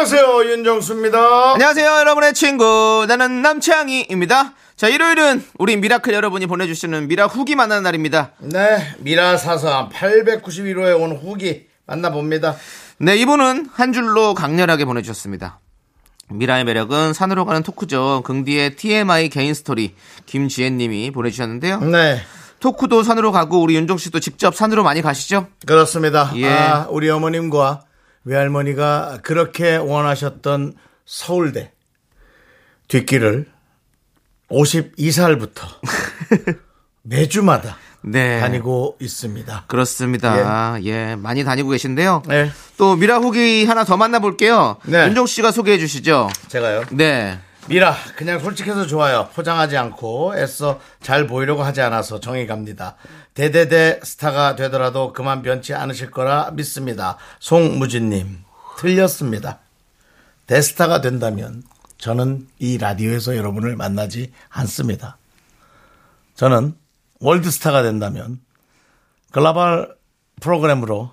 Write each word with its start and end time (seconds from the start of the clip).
안녕하세요 0.00 0.50
윤정수입니다. 0.50 1.52
안녕하세요, 1.52 1.86
여러분의 1.86 2.32
친구. 2.32 3.04
나는 3.06 3.42
남창희입니다. 3.42 4.54
자, 4.74 4.88
일요일은 4.88 5.44
우리 5.58 5.76
미라클 5.76 6.14
여러분이 6.14 6.46
보내주시는 6.46 7.06
미라 7.06 7.26
후기 7.26 7.54
만나는 7.54 7.82
날입니다. 7.82 8.30
네 8.38 8.94
미라 9.00 9.36
사사 9.36 9.90
891호에 9.92 10.98
온 10.98 11.12
후기 11.12 11.66
만나봅니다. 11.84 12.56
네, 12.96 13.14
이분은 13.18 13.68
한 13.74 13.92
줄로 13.92 14.32
강렬하게 14.32 14.86
보내주셨습니다. 14.86 15.60
미라의 16.30 16.64
매력은 16.64 17.12
산으로 17.12 17.44
가는 17.44 17.62
토크죠. 17.62 18.22
긍디의 18.24 18.76
TMI 18.76 19.28
개인 19.28 19.52
스토리 19.52 19.94
김지혜님이 20.24 21.10
보내주셨는데요. 21.10 21.80
네 21.80 22.22
토크도 22.60 23.02
산으로 23.02 23.32
가고 23.32 23.60
우리 23.60 23.74
윤종 23.74 23.98
씨도 23.98 24.20
직접 24.20 24.56
산으로 24.56 24.82
많이 24.82 25.02
가시죠? 25.02 25.48
그렇습니다. 25.66 26.32
예. 26.36 26.48
아, 26.48 26.86
우리 26.88 27.10
어머님과 27.10 27.82
외할머니가 28.24 29.20
그렇게 29.22 29.76
원하셨던 29.76 30.74
서울대 31.06 31.72
뒷길을 32.88 33.46
52살부터 34.50 35.62
매주마다 37.02 37.76
네. 38.02 38.40
다니고 38.40 38.96
있습니다. 39.00 39.64
그렇습니다. 39.66 40.78
예. 40.84 41.16
많이 41.16 41.44
다니고 41.44 41.70
계신데요. 41.70 42.22
네 42.26 42.50
또 42.80 42.96
미라 42.96 43.18
후기 43.18 43.66
하나 43.66 43.84
더 43.84 43.98
만나볼게요. 43.98 44.78
네. 44.86 45.04
윤종 45.08 45.26
씨가 45.26 45.52
소개해 45.52 45.78
주시죠. 45.78 46.30
제가요. 46.48 46.84
네. 46.92 47.38
미라 47.68 47.94
그냥 48.16 48.40
솔직해서 48.40 48.86
좋아요. 48.86 49.28
포장하지 49.34 49.76
않고 49.76 50.36
애써 50.36 50.80
잘 51.00 51.26
보이려고 51.26 51.62
하지 51.62 51.80
않아서 51.82 52.18
정이 52.18 52.46
갑니다. 52.46 52.96
대대대 53.34 54.00
스타가 54.02 54.56
되더라도 54.56 55.12
그만 55.12 55.42
변치 55.42 55.72
않으실 55.74 56.10
거라 56.10 56.50
믿습니다. 56.52 57.16
송무진님 57.38 58.44
틀렸습니다. 58.78 59.58
대스타가 60.46 61.00
된다면 61.00 61.62
저는 61.98 62.48
이 62.58 62.76
라디오에서 62.78 63.36
여러분을 63.36 63.76
만나지 63.76 64.32
않습니다. 64.48 65.16
저는 66.34 66.74
월드스타가 67.20 67.82
된다면 67.82 68.40
글로벌 69.30 69.94
프로그램으로 70.40 71.12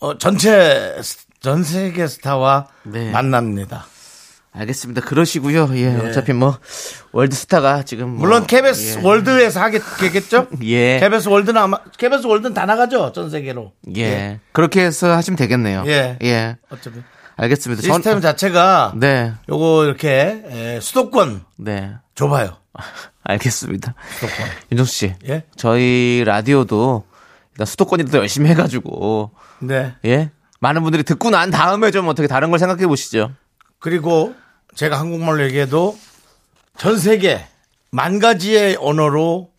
어, 0.00 0.18
전체 0.18 1.00
스- 1.02 1.26
전 1.40 1.62
세계 1.62 2.06
스타와 2.08 2.66
네. 2.84 3.10
만납니다 3.12 3.86
알겠습니다. 4.58 5.02
그러시고요. 5.02 5.70
예. 5.76 5.94
어차피 5.96 6.32
뭐 6.32 6.58
월드스타가 7.12 7.82
지금 7.82 8.10
뭐, 8.10 8.20
물론 8.20 8.46
KBS 8.46 8.98
예. 8.98 9.02
월드에서 9.02 9.60
하겠겠죠? 9.60 10.48
예. 10.64 10.98
KBS 11.00 11.28
월드는 11.28 11.60
아마 11.60 11.78
KBS 11.98 12.26
월드는 12.26 12.54
다 12.54 12.64
나가죠 12.66 13.12
전 13.12 13.28
세계로. 13.30 13.72
예. 13.96 14.40
그렇게 14.52 14.82
해서 14.82 15.12
하시면 15.14 15.36
되겠네요. 15.36 15.84
예. 15.86 16.18
예. 16.22 16.56
어차피 16.70 17.00
알겠습니다. 17.36 17.82
전- 17.82 17.96
시스템 17.96 18.20
자체가 18.20 18.94
네. 18.96 19.32
요거 19.48 19.84
이렇게 19.84 20.42
에, 20.48 20.80
수도권 20.80 21.42
네. 21.58 21.92
좁아요. 22.14 22.56
알겠습니다. 23.24 23.94
수도권. 24.20 24.46
윤정수 24.72 24.92
씨. 24.92 25.14
예? 25.28 25.44
저희 25.56 26.22
라디오도 26.24 27.04
일단 27.52 27.66
수도권이 27.66 28.06
더 28.06 28.18
열심히 28.18 28.48
해 28.50 28.54
가지고 28.54 29.32
네. 29.60 29.94
예. 30.06 30.30
많은 30.60 30.82
분들이 30.82 31.02
듣고 31.02 31.28
난 31.28 31.50
다음에 31.50 31.90
좀 31.90 32.08
어떻게 32.08 32.26
다른 32.26 32.48
걸 32.50 32.58
생각해 32.58 32.86
보시죠. 32.86 33.32
그리고 33.78 34.34
제가 34.76 35.00
한국말로 35.00 35.42
얘기해도 35.44 35.98
전 36.76 36.98
세계 36.98 37.44
만 37.90 38.18
가지의 38.18 38.76
언어로 38.78 39.50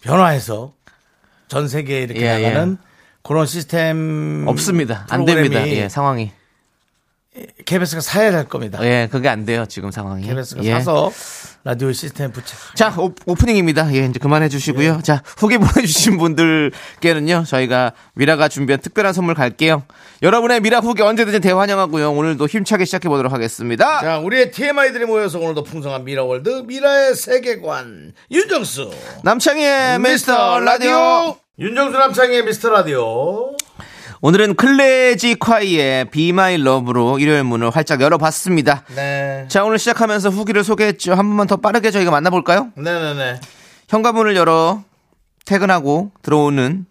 변화해서 0.00 0.74
전 1.46 1.68
세계에 1.68 2.02
이렇게 2.02 2.22
예, 2.22 2.42
나가는 2.42 2.76
그런 3.22 3.46
시스템 3.46 4.46
없습니다. 4.48 5.06
안 5.10 5.24
됩니다. 5.24 5.66
예, 5.68 5.88
상황이. 5.88 6.32
KBS가 7.64 8.00
사야 8.00 8.30
될 8.30 8.44
겁니다. 8.48 8.78
예, 8.82 9.08
그게 9.10 9.28
안 9.28 9.44
돼요, 9.44 9.66
지금 9.68 9.90
상황이. 9.90 10.26
KBS가 10.26 10.62
예. 10.64 10.72
사서 10.74 11.12
라디오 11.64 11.92
시스템 11.92 12.32
붙여. 12.32 12.56
자, 12.74 12.94
오, 12.98 13.12
오프닝입니다. 13.26 13.92
예, 13.94 14.06
이제 14.06 14.18
그만해 14.18 14.48
주시고요. 14.48 14.96
예. 14.98 15.02
자, 15.02 15.22
후기 15.36 15.58
보내주신 15.58 16.16
분들께는요, 16.16 17.44
저희가 17.46 17.92
미라가 18.14 18.48
준비한 18.48 18.80
특별한 18.80 19.12
선물 19.12 19.34
갈게요. 19.34 19.82
여러분의 20.22 20.60
미라 20.60 20.80
후기 20.80 21.02
언제든지 21.02 21.40
대환영하고요. 21.40 22.12
오늘도 22.12 22.46
힘차게 22.46 22.84
시작해 22.84 23.08
보도록 23.08 23.32
하겠습니다. 23.32 24.00
자, 24.00 24.18
우리의 24.18 24.50
TMI들이 24.50 25.04
모여서 25.04 25.38
오늘도 25.38 25.64
풍성한 25.64 26.04
미라월드, 26.04 26.64
미라의 26.66 27.14
세계관, 27.14 28.14
윤정수. 28.30 28.90
남창희의 29.24 29.98
미스터 30.00 30.60
라디오. 30.60 31.36
윤정수 31.58 31.98
남창희의 31.98 32.44
미스터 32.44 32.70
라디오. 32.70 33.56
오늘은 34.20 34.54
클래지 34.56 35.36
콰이의 35.36 36.06
Be 36.06 36.30
My 36.30 36.54
Love로 36.54 37.18
일요일 37.20 37.44
문을 37.44 37.70
활짝 37.70 38.00
열어봤습니다. 38.00 38.82
네. 38.96 39.44
자, 39.48 39.64
오늘 39.64 39.78
시작하면서 39.78 40.30
후기를 40.30 40.64
소개했죠. 40.64 41.12
한 41.12 41.18
번만 41.28 41.46
더 41.46 41.56
빠르게 41.56 41.90
저희가 41.92 42.10
만나볼까요? 42.10 42.70
네네네. 42.74 43.40
현관문을 43.88 44.34
열어 44.34 44.82
퇴근하고 45.46 46.10
들어오는 46.22 46.84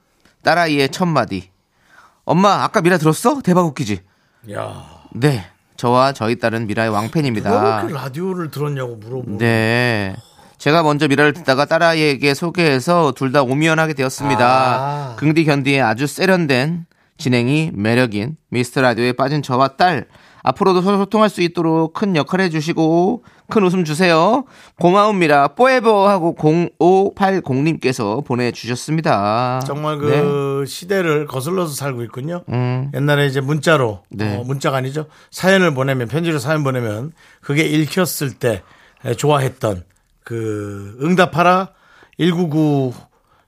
딸아이의 0.43 0.89
첫 0.89 1.05
마디. 1.05 1.49
엄마, 2.23 2.63
아까 2.63 2.81
미라 2.81 2.97
들었어? 2.97 3.41
대박 3.41 3.65
웃기지? 3.65 3.99
야. 4.53 4.85
네. 5.13 5.45
저와 5.75 6.13
저희 6.13 6.39
딸은 6.39 6.65
미라의 6.67 6.89
왕팬입니다. 6.89 7.81
그렇게 7.81 7.93
라디오를 7.93 8.51
들었냐고 8.51 8.95
물어보고. 8.95 9.37
네. 9.37 10.15
제가 10.57 10.81
먼저 10.81 11.07
미라를 11.07 11.33
듣다가 11.33 11.65
딸아이에게 11.65 12.33
소개해서 12.33 13.11
둘 13.15 13.31
다 13.31 13.43
오미연하게 13.43 13.93
되었습니다. 13.93 14.45
아. 14.47 15.15
긍디 15.17 15.43
견디의 15.45 15.81
아주 15.81 16.07
세련된 16.07 16.85
진행이 17.17 17.71
매력인 17.73 18.37
미스터 18.49 18.81
라디오에 18.81 19.13
빠진 19.13 19.41
저와 19.41 19.69
딸. 19.69 20.07
앞으로도 20.43 20.81
서로 20.81 20.97
소통할 20.97 21.29
수 21.29 21.41
있도록 21.41 21.93
큰 21.93 22.15
역할 22.15 22.39
해주시고 22.41 23.23
큰 23.49 23.63
웃음 23.63 23.83
주세요. 23.83 24.45
고마움이라 24.79 25.49
뽀에버 25.49 26.07
하고 26.07 26.35
0580님께서 26.79 28.23
보내주셨습니다. 28.25 29.61
정말 29.65 29.99
네. 29.99 30.21
그 30.21 30.63
시대를 30.67 31.25
거슬러서 31.27 31.73
살고 31.73 32.03
있군요. 32.03 32.43
음. 32.49 32.91
옛날에 32.93 33.25
이제 33.25 33.41
문자로, 33.41 34.03
네. 34.09 34.37
어, 34.37 34.43
문자가 34.43 34.77
아니죠. 34.77 35.07
사연을 35.31 35.73
보내면, 35.73 36.07
편지로 36.07 36.39
사연 36.39 36.63
보내면 36.63 37.11
그게 37.41 37.63
읽혔을 37.63 38.33
때 38.33 38.61
에, 39.05 39.13
좋아했던 39.15 39.83
그 40.23 40.97
응답하라 41.01 41.69
199 42.17 42.93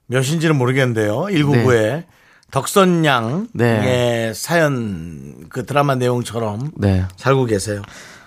몇인지는 0.07 0.57
모르겠는데요. 0.57 1.23
199에 1.23 2.03
덕선 2.51 3.05
양의 3.05 3.47
네. 3.53 4.33
사연 4.33 5.47
그 5.49 5.65
드라마 5.65 5.95
내용처럼 5.95 6.71
네. 6.77 7.05
살고 7.17 7.45
계세요. 7.45 7.81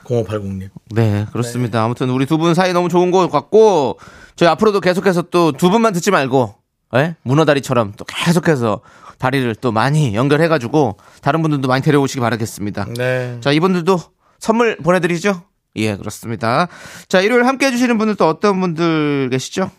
0580님. 0.05 0.71
네, 0.91 1.27
그렇습니다. 1.33 1.85
아무튼 1.85 2.11
우리 2.11 2.27
두 2.27 2.39
분 2.39 2.55
사이 2.55 2.73
너무 2.73 2.89
좋은 2.89 3.11
것 3.11 3.29
같고 3.31 3.99
저희 4.37 4.49
앞으로도 4.49 4.81
계속해서 4.81 5.23
또 5.23 5.53
두 5.53 5.71
분만 5.71 5.93
듣지 5.93 6.11
말고 6.11 6.55
예? 6.97 7.17
문어다리처럼 7.23 7.93
또 7.97 8.05
계속해서 8.05 8.81
다리를 9.19 9.55
또 9.57 9.71
많이 9.73 10.15
연결해 10.15 10.49
가지고 10.49 10.99
다른 11.23 11.43
분들도 11.43 11.69
많이 11.69 11.83
데려오시기 11.83 12.21
바라겠습니다. 12.21 12.87
네. 12.97 13.39
자, 13.41 13.53
이분들도 13.53 13.99
선물 14.41 14.77
보내 14.79 14.99
드리죠? 15.01 15.43
예, 15.77 15.97
그렇습니다. 15.97 16.67
자, 17.09 17.21
일요일 17.21 17.47
함께 17.47 17.67
해 17.67 17.71
주시는 17.71 17.97
분들 17.99 18.17
또 18.17 18.29
어떤 18.29 18.61
분들 18.61 19.31
계시죠? 19.31 19.71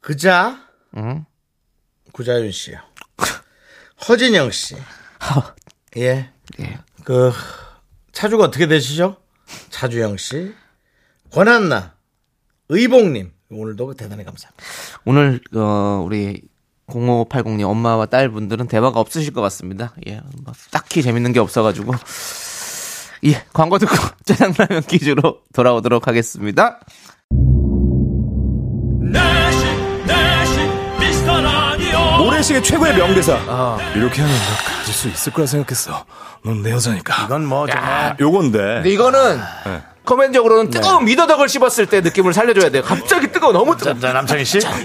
그자 0.00 0.58
응? 0.96 1.24
구자윤 2.12 2.52
씨요. 2.52 2.78
허진영 4.08 4.50
씨. 4.50 4.76
예. 5.96 6.30
예. 6.60 6.78
그 7.04 7.32
차주가 8.12 8.44
어떻게 8.44 8.66
되시죠? 8.66 9.16
차주영 9.70 10.16
씨, 10.16 10.52
권한나, 11.32 11.94
의봉님 12.68 13.30
오늘도 13.50 13.94
대단히 13.94 14.24
감사합니다. 14.24 14.64
오늘 15.04 15.40
어, 15.54 16.02
우리 16.04 16.42
0580님 16.88 17.64
엄마와 17.64 18.06
딸 18.06 18.30
분들은 18.30 18.68
대화가 18.68 19.00
없으실 19.00 19.32
것 19.32 19.40
같습니다. 19.42 19.94
예, 20.08 20.20
뭐 20.42 20.52
딱히 20.70 21.02
재밌는 21.02 21.32
게 21.32 21.40
없어가지고 21.40 21.92
예 23.26 23.44
광고 23.52 23.78
듣고 23.78 23.94
짜장라면 24.24 24.82
퀴즈로 24.84 25.42
돌아오도록 25.52 26.06
하겠습니다. 26.08 26.80
모래시계 32.46 32.62
최고의 32.62 32.94
명대사. 32.96 33.34
이렇게 33.96 34.22
하면 34.22 34.36
너 34.36 34.42
가질 34.78 34.94
수 34.94 35.08
있을 35.08 35.32
거라 35.32 35.46
생각했어. 35.46 36.04
넌 36.44 36.62
내 36.62 36.70
여자니까. 36.70 37.24
이건 37.24 37.44
뭐 37.44 37.66
정말 37.66 38.16
요건데. 38.20 38.58
근데 38.58 38.90
이거는 38.90 39.40
네. 39.64 39.82
코멘적으로는 40.04 40.70
뜨거운 40.70 41.04
미더덕을 41.04 41.48
씹었을 41.48 41.86
때 41.86 42.02
느낌을 42.02 42.32
살려줘야 42.32 42.70
돼요. 42.70 42.84
갑자기 42.84 43.32
뜨거워, 43.32 43.52
너무 43.52 43.76
뜨거워. 43.76 43.98
자, 43.98 44.12
남창희 44.12 44.44
씨. 44.44 44.58
이렇게 44.58 44.76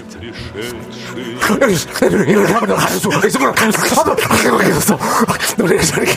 하면 2.52 2.76
가수 2.76 2.96
있어. 2.96 3.10
노래를 5.58 5.84
저렇게. 5.84 6.16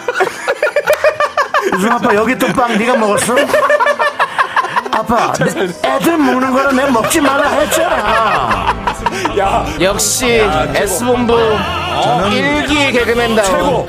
유승 1.73 1.91
아빠 1.91 2.13
여기 2.15 2.37
또 2.37 2.47
빵 2.53 2.77
네가 2.77 2.95
먹었어? 2.97 3.35
아빠 4.91 5.33
내 5.33 5.45
애들 5.89 6.17
먹는 6.17 6.51
거는 6.53 6.75
내가 6.75 6.91
먹지 6.91 7.21
말라 7.21 7.47
했잖아. 7.49 8.75
야, 9.39 9.65
역시 9.79 10.41
S본부 10.75 11.37
일기 12.31 12.91
개그맨다운 12.91 13.47
최고. 13.49 13.87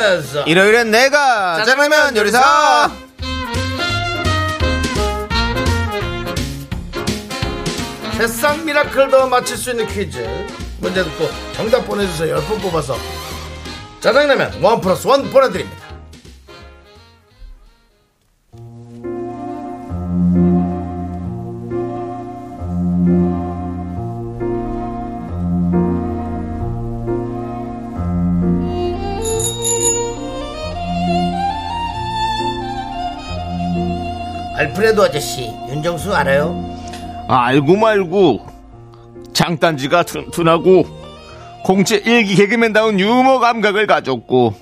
퀴즈. 0.00 0.44
일요일엔 0.46 0.90
내가 0.90 1.56
짜장라면 1.58 2.16
요리사 2.16 2.90
세상 8.16 8.64
미라클도 8.64 9.28
맞힐 9.28 9.56
수 9.56 9.70
있는 9.70 9.86
퀴즈. 9.86 10.18
문제 10.78 11.04
듣고 11.04 11.28
정답 11.54 11.86
보내주세요. 11.86 12.36
10분 12.36 12.62
뽑아서 12.62 12.96
짜장라면 14.00 14.62
원 14.62 14.80
플러스 14.80 15.06
원 15.06 15.30
보내드립니다. 15.30 15.79
알프레도 34.90 35.04
아저씨, 35.04 35.42
윤정수 35.68 36.14
알아요? 36.14 36.54
알고 37.28 37.76
말고 37.76 38.46
장단지가 39.32 40.02
튼튼하고 40.02 40.84
공채 41.64 41.96
일기 41.96 42.34
개그맨다운 42.34 42.98
유머 42.98 43.38
감각을 43.38 43.86
가졌고 43.86 44.54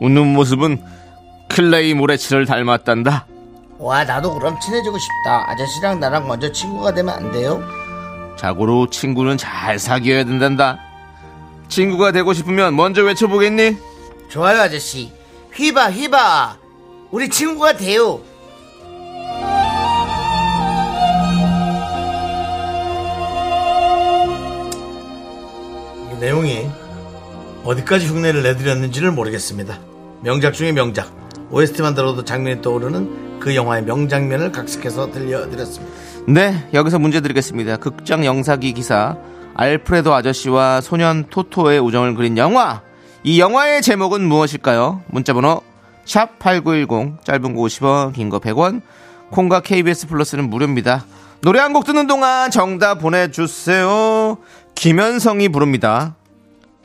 웃는 0.00 0.32
모습은 0.34 0.82
클로이 1.48 1.94
모레츠를 1.94 2.46
닮았단다 2.46 3.26
와, 3.78 4.04
나도 4.04 4.34
그럼 4.34 4.58
친해지고 4.60 4.96
싶다. 4.96 5.50
아저씨랑 5.50 5.98
나랑 5.98 6.28
먼저 6.28 6.52
친구가 6.52 6.94
되면 6.94 7.14
안 7.14 7.32
돼요? 7.32 7.60
자고로 8.38 8.90
친구는 8.90 9.36
잘 9.36 9.78
사귀어야 9.78 10.24
된단다 10.24 10.78
친구가 11.68 12.12
되고 12.12 12.32
싶으면 12.32 12.76
먼저 12.76 13.02
외쳐보겠니? 13.02 13.76
좋아요, 14.28 14.60
아저씨. 14.60 15.10
휘바, 15.54 15.90
휘바. 15.90 16.58
우리 17.10 17.28
친구가 17.28 17.76
돼요. 17.76 18.20
내용이 26.26 26.68
어디까지 27.64 28.06
흉내를 28.06 28.44
내드렸는지를 28.44 29.10
모르겠습니다. 29.10 29.76
명작 30.22 30.52
중의 30.52 30.72
명작. 30.72 31.10
OST만 31.50 31.96
들어도 31.96 32.24
장면이 32.24 32.62
떠오르는 32.62 33.40
그 33.40 33.56
영화의 33.56 33.82
명장면을 33.82 34.52
각색해서 34.52 35.10
들려드렸습니다. 35.10 35.92
네, 36.28 36.68
여기서 36.72 37.00
문제 37.00 37.20
드리겠습니다. 37.20 37.76
극장 37.78 38.24
영사기 38.24 38.72
기사 38.72 39.16
알프레도 39.54 40.14
아저씨와 40.14 40.80
소년 40.80 41.24
토토의 41.28 41.80
우정을 41.80 42.14
그린 42.14 42.38
영화. 42.38 42.82
이 43.24 43.40
영화의 43.40 43.82
제목은 43.82 44.22
무엇일까요? 44.22 45.02
문자번호 45.08 45.60
샵 46.04 46.38
8910 46.38 47.24
짧은 47.24 47.54
거 47.56 47.62
50원, 47.62 48.12
긴 48.12 48.30
거 48.30 48.38
100원. 48.38 48.80
콩과 49.32 49.60
KBS 49.60 50.06
플러스는 50.06 50.48
무료입니다. 50.48 51.04
노래 51.40 51.58
한 51.58 51.72
곡 51.72 51.84
듣는 51.84 52.06
동안 52.06 52.52
정답 52.52 53.00
보내주세요. 53.00 54.38
김현성이 54.74 55.48
부릅니다. 55.48 56.16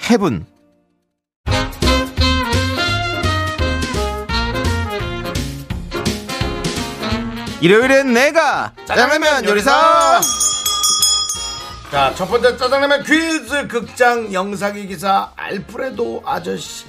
해분. 0.10 0.45
일요일엔 7.62 8.13
내가 8.13 8.72
짜장라면 8.86 9.45
요리사 9.45 10.22
자, 11.92 12.13
첫 12.16 12.25
번째 12.28 12.57
짜장라면 12.57 13.04
퀴즈 13.04 13.68
극장 13.68 14.31
영상기 14.34 14.88
기사 14.88 15.31
알프레도 15.38 16.22
아저씨. 16.25 16.86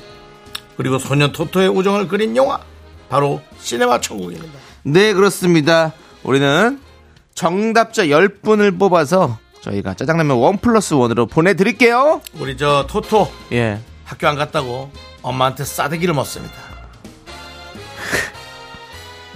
그리고 0.76 0.98
소년 0.98 1.30
토토의 1.32 1.68
우정을 1.68 2.08
그린 2.08 2.36
영화. 2.36 2.58
바로 3.08 3.40
시네마 3.60 4.00
천국입니다. 4.00 4.58
네 4.82 5.14
그렇습니다 5.14 5.92
우리는 6.24 6.80
정답자 7.34 8.04
10분을 8.06 8.78
뽑아서 8.78 9.38
저희가 9.68 9.94
짜장라면 9.94 10.36
원 10.36 10.58
플러스 10.58 10.94
원으로 10.94 11.26
보내드릴게요 11.26 12.20
우리 12.38 12.56
저 12.56 12.86
토토 12.88 13.30
예 13.52 13.78
학교 14.04 14.26
안 14.28 14.36
갔다고 14.36 14.90
엄마한테 15.22 15.64
싸대기를 15.64 16.14
먹습니다. 16.14 16.54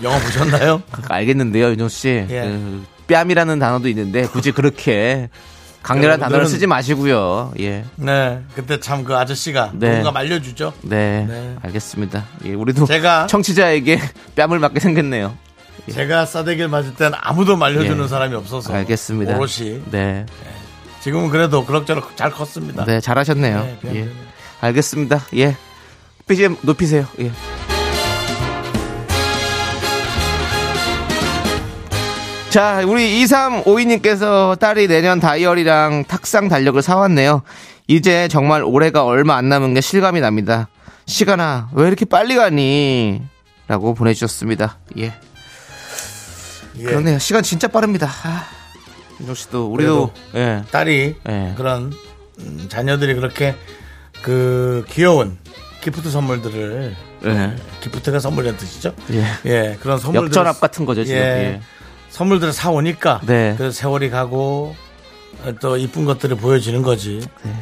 영화 0.03 0.19
보셨나요? 0.19 0.83
알겠는데요 1.09 1.69
윤정 1.71 1.89
씨 1.89 2.09
예. 2.31 2.43
그 2.43 2.85
뺨이라는 3.09 3.59
단어도 3.59 3.89
있는데 3.89 4.23
굳이 4.27 4.53
그렇게 4.53 5.29
강렬한 5.83 6.19
단어를 6.21 6.47
여러분들은- 6.47 6.49
쓰지 6.49 6.67
마시고요 6.67 7.53
예 7.61 7.85
네. 7.97 8.41
그때 8.55 8.81
참 8.81 9.05
그 9.05 9.17
아저씨가 9.17 9.73
네. 9.75 9.91
누군가 9.91 10.13
말려주죠. 10.13 10.73
네, 10.83 11.27
네. 11.29 11.57
알겠습니다. 11.63 12.25
예, 12.45 12.55
우리도 12.55 12.87
제가- 12.87 13.27
청취자에게 13.29 14.01
뺨을 14.37 14.59
맞게 14.61 14.79
생겼네요. 14.81 15.37
제가 15.91 16.27
싸대기를 16.27 16.69
맞을 16.69 16.95
땐 16.95 17.13
아무도 17.21 17.57
말려주는 17.57 18.05
예. 18.05 18.09
사람이 18.09 18.35
없어서. 18.35 18.73
알겠습니다. 18.73 19.35
오롯이. 19.37 19.83
네, 19.91 20.27
지금은 21.01 21.31
그래도 21.31 21.65
그럭저럭 21.65 22.17
잘 22.17 22.31
컸습니다. 22.31 22.85
네, 22.85 23.01
잘하셨네요. 23.01 23.79
네, 23.83 23.95
예. 23.95 24.09
알겠습니다. 24.61 25.23
예, 25.37 25.57
BGM 26.27 26.57
높이세요. 26.63 27.07
예. 27.21 27.33
자, 32.51 32.83
우리 32.87 33.25
2352님께서 33.25 34.59
딸이 34.59 34.87
내년 34.87 35.21
다이어리랑 35.21 36.05
탁상 36.05 36.49
달력을 36.49 36.81
사왔네요. 36.83 37.43
이제 37.89 38.29
정말 38.29 38.63
올해가 38.63 39.05
얼마 39.05 39.37
안 39.37 39.49
남은 39.49 39.73
게 39.73 39.81
실감이 39.81 40.21
납니다. 40.21 40.69
시간아, 41.07 41.71
왜 41.73 41.87
이렇게 41.87 42.05
빨리 42.05 42.37
가니? 42.37 43.23
라고 43.69 43.95
보내주셨습니다. 43.95 44.77
예. 44.99 45.15
예. 46.79 46.85
그러네요. 46.85 47.19
시간 47.19 47.43
진짜 47.43 47.69
빠릅니다. 47.69 48.09
아, 48.25 48.47
윤종 49.21 49.35
씨도 49.35 49.67
우리도 49.73 50.13
예. 50.35 50.63
딸이 50.71 51.17
예. 51.29 51.55
그런 51.57 51.93
음, 52.39 52.67
자녀들이 52.69 53.15
그렇게 53.15 53.55
그 54.23 54.85
귀여운 54.89 55.39
기프트 55.83 56.11
선물들을 56.11 56.97
예. 57.25 57.57
기프트가 57.81 58.19
선물이라는 58.21 58.59
뜻이죠? 58.59 58.95
예. 59.13 59.25
예, 59.47 59.79
그런 59.81 59.99
선물들 59.99 60.27
역전압 60.29 60.61
같은 60.61 60.85
거죠, 60.87 61.05
지금. 61.05 61.19
예. 61.21 61.61
선물들을 62.11 62.53
사 62.53 62.71
오니까 62.71 63.21
네. 63.25 63.55
그 63.57 63.71
세월이 63.73 64.11
가고 64.11 64.75
어, 65.45 65.53
또 65.61 65.77
이쁜 65.77 66.05
것들을 66.05 66.37
보여주는 66.37 66.81
거지. 66.83 67.27
네. 67.43 67.55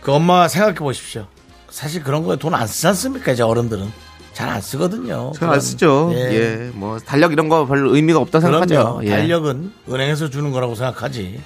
그 0.00 0.12
엄마 0.12 0.48
생각해 0.48 0.74
보십시오. 0.76 1.26
사실 1.70 2.02
그런 2.02 2.22
거에 2.24 2.36
돈 2.36 2.54
안 2.54 2.66
쓰지 2.66 2.86
않습니까? 2.88 3.32
이제 3.32 3.42
어른들은 3.42 3.90
잘 4.32 4.48
안 4.48 4.60
쓰거든요. 4.60 5.32
잘 5.34 5.50
안. 5.50 5.60
쓰죠. 5.60 6.10
예. 6.14 6.18
예. 6.18 6.70
뭐 6.74 6.98
달력 6.98 7.32
이런 7.32 7.48
거 7.48 7.66
별로 7.66 7.94
의미가 7.94 8.18
없다. 8.18 8.40
생각하죠. 8.40 9.00
예. 9.04 9.10
달력은 9.10 9.72
은행에서 9.88 10.30
주는 10.30 10.50
거라고 10.52 10.74
생각하지. 10.74 11.40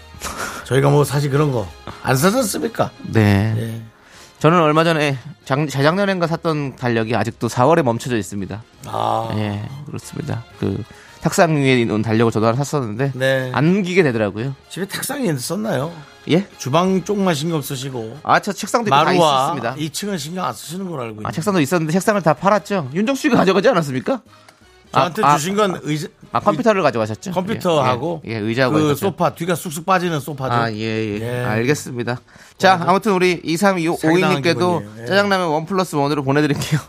저희가 0.65 0.91
뭐 0.91 1.05
사실 1.05 1.31
그런 1.31 1.53
거안 1.53 2.17
사셨습니까? 2.17 2.91
네. 3.13 3.55
예. 3.57 3.83
저는 4.39 4.61
얼마 4.61 4.85
전에 4.85 5.17
작, 5.45 5.67
재작년인가 5.69 6.27
샀던 6.27 6.77
달력이 6.77 7.17
아직도 7.17 7.49
4월에 7.49 7.83
멈춰져 7.83 8.17
있습니다. 8.19 8.63
아, 8.87 9.31
예, 9.37 9.67
그렇습니다. 9.87 10.45
그 10.61 10.83
탁상 11.23 11.57
위에 11.57 11.81
있는 11.81 12.03
달력을 12.03 12.31
저도 12.31 12.47
하나 12.47 12.63
샀었는데 12.63 13.13
네. 13.15 13.51
안 13.55 13.73
넘기게 13.73 14.03
되더라고요. 14.03 14.55
집에 14.69 14.87
탁상에 14.87 15.35
썼나요? 15.37 15.91
예? 16.31 16.47
주방 16.59 17.05
쪽만 17.05 17.35
신경 17.35 17.63
쓰시고 17.63 18.19
아, 18.23 18.41
저 18.41 18.53
책상도 18.53 18.91
다 18.91 19.05
마루와 19.05 19.55
있었습니다. 19.55 19.75
2층은 19.77 20.19
신경 20.19 20.45
안 20.45 20.53
쓰시는 20.53 20.89
걸로 20.89 21.03
알고 21.03 21.13
있는데 21.15 21.29
아, 21.29 21.31
책상도 21.31 21.61
있었는데 21.61 21.93
책상을 21.93 22.21
다 22.23 22.35
팔았죠. 22.35 22.91
윤정수 22.95 23.23
씨가 23.23 23.37
가져가지 23.37 23.69
않았습니까? 23.69 24.21
저한테 24.93 25.23
아, 25.25 25.37
주신 25.37 25.57
건 25.57 25.79
의자, 25.83 26.09
아, 26.33 26.41
컴퓨터를 26.41 26.83
가져가셨죠? 26.83 27.33
컴퓨터하고 27.33 28.23
예, 28.27 28.33
예, 28.33 28.37
의자하고 28.39 28.75
그 28.75 28.81
이렇게. 28.81 28.95
소파 28.95 29.35
뒤가 29.35 29.55
쑥쑥 29.55 29.85
빠지는 29.85 30.21
소파들 30.21 30.57
아, 30.57 30.73
예, 30.73 30.79
예. 30.79 31.21
예. 31.21 31.45
알겠습니다. 31.45 32.21
자, 32.57 32.81
아무튼 32.87 33.13
우리 33.13 33.57
사기당한 33.57 33.83
2325님께도 33.97 34.79
기분이에요. 34.79 35.03
예. 35.03 35.07
짜장라면 35.07 35.49
원 35.49 35.67
플러스 35.67 35.97
원으로 35.97 36.23
보내드릴게요. 36.23 36.81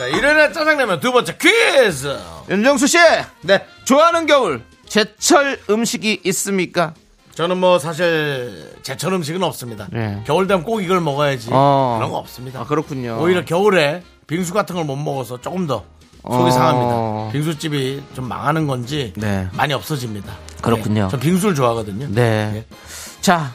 자 0.00 0.06
일요일에 0.06 0.50
짜장라면 0.50 0.98
두 1.00 1.12
번째 1.12 1.36
퀴즈 1.36 2.18
윤정수 2.48 2.86
씨! 2.86 2.96
네 3.42 3.66
좋아하는 3.84 4.24
겨울, 4.24 4.62
제철 4.88 5.60
음식이 5.68 6.22
있습니까? 6.24 6.94
저는 7.34 7.58
뭐 7.58 7.78
사실 7.78 8.72
제철 8.80 9.12
음식은 9.12 9.42
없습니다 9.42 9.88
예. 9.94 10.22
겨울 10.26 10.46
되면 10.46 10.64
꼭 10.64 10.80
이걸 10.80 11.02
먹어야지 11.02 11.48
어. 11.52 11.96
그런 11.98 12.10
거 12.12 12.16
없습니다 12.16 12.60
아, 12.60 12.64
그렇군요. 12.64 13.18
오히려 13.20 13.44
겨울에 13.44 14.02
빙수 14.26 14.54
같은 14.54 14.74
걸 14.74 14.86
못 14.86 14.96
먹어서 14.96 15.38
조금 15.38 15.66
더 15.66 15.84
속이 16.22 16.44
어. 16.44 16.50
상합니다 16.50 17.32
빙수집이 17.32 18.02
좀 18.14 18.26
망하는 18.26 18.66
건지 18.66 19.12
네. 19.18 19.48
많이 19.52 19.74
없어집니다 19.74 20.32
그렇군요. 20.62 21.02
네, 21.04 21.08
전 21.10 21.20
빙수를 21.20 21.54
좋아하거든요 21.54 22.06
네. 22.08 22.52
예. 22.54 22.64
자, 23.20 23.52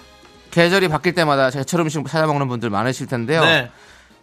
계절이 0.51 0.89
바뀔 0.89 1.15
때마다 1.15 1.49
제철 1.49 1.79
음식 1.79 2.05
찾아 2.07 2.27
먹는 2.27 2.47
분들 2.47 2.69
많으실 2.69 3.07
텐데요. 3.07 3.41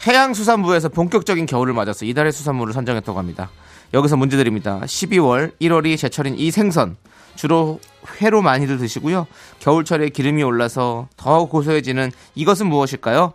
네. 0.04 0.12
해양수산부에서 0.12 0.88
본격적인 0.88 1.46
겨울을 1.46 1.72
맞아서 1.74 2.04
이달의 2.04 2.32
수산물을 2.32 2.72
선정했다고 2.72 3.18
합니다. 3.18 3.50
여기서 3.94 4.16
문제 4.16 4.36
드립니다. 4.36 4.80
12월, 4.84 5.52
1월이 5.60 5.98
제철인 5.98 6.36
이 6.38 6.50
생선. 6.50 6.96
주로 7.34 7.80
회로 8.20 8.42
많이들 8.42 8.78
드시고요. 8.78 9.26
겨울철에 9.60 10.10
기름이 10.10 10.42
올라서 10.42 11.08
더 11.16 11.46
고소해지는 11.46 12.10
이것은 12.34 12.66
무엇일까요? 12.66 13.34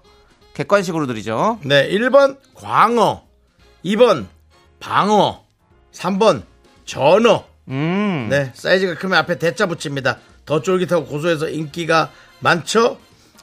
객관식으로 0.53 1.07
드리죠. 1.07 1.59
네, 1.63 1.87
1번 1.89 2.37
광어, 2.53 3.23
2번 3.85 4.25
방어, 4.79 5.43
3번 5.93 6.43
전어. 6.85 7.45
음. 7.69 8.27
네, 8.29 8.51
사이즈가 8.55 8.95
크면 8.95 9.17
앞에 9.19 9.39
대자 9.39 9.65
붙입니다. 9.65 10.17
더 10.45 10.61
쫄깃하고 10.61 11.05
고소해서 11.05 11.49
인기가 11.49 12.11
많죠? 12.39 12.97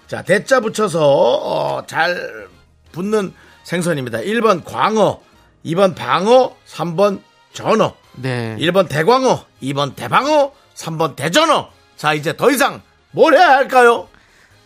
자, 0.06 0.22
대자 0.22 0.60
붙여서 0.60 1.00
어, 1.02 1.86
잘 1.86 2.48
붙는 2.94 3.34
생선입니다. 3.64 4.18
1번 4.18 4.64
광어, 4.64 5.20
2번 5.64 5.94
방어, 5.94 6.54
3번 6.66 7.20
전어. 7.52 7.94
네. 8.16 8.56
1번 8.58 8.88
대광어, 8.88 9.44
2번 9.62 9.94
대방어, 9.96 10.52
3번 10.74 11.16
대전어. 11.16 11.70
자, 11.96 12.14
이제 12.14 12.36
더 12.36 12.50
이상 12.50 12.80
뭘 13.10 13.34
해야 13.34 13.48
할까요? 13.50 14.08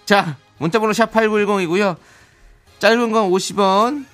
자, 0.04 0.36
문자번호 0.58 0.92
샵 0.92 1.12
8910이고요. 1.12 1.96
짧은 2.78 3.12
건 3.12 3.30
50원, 3.30 4.06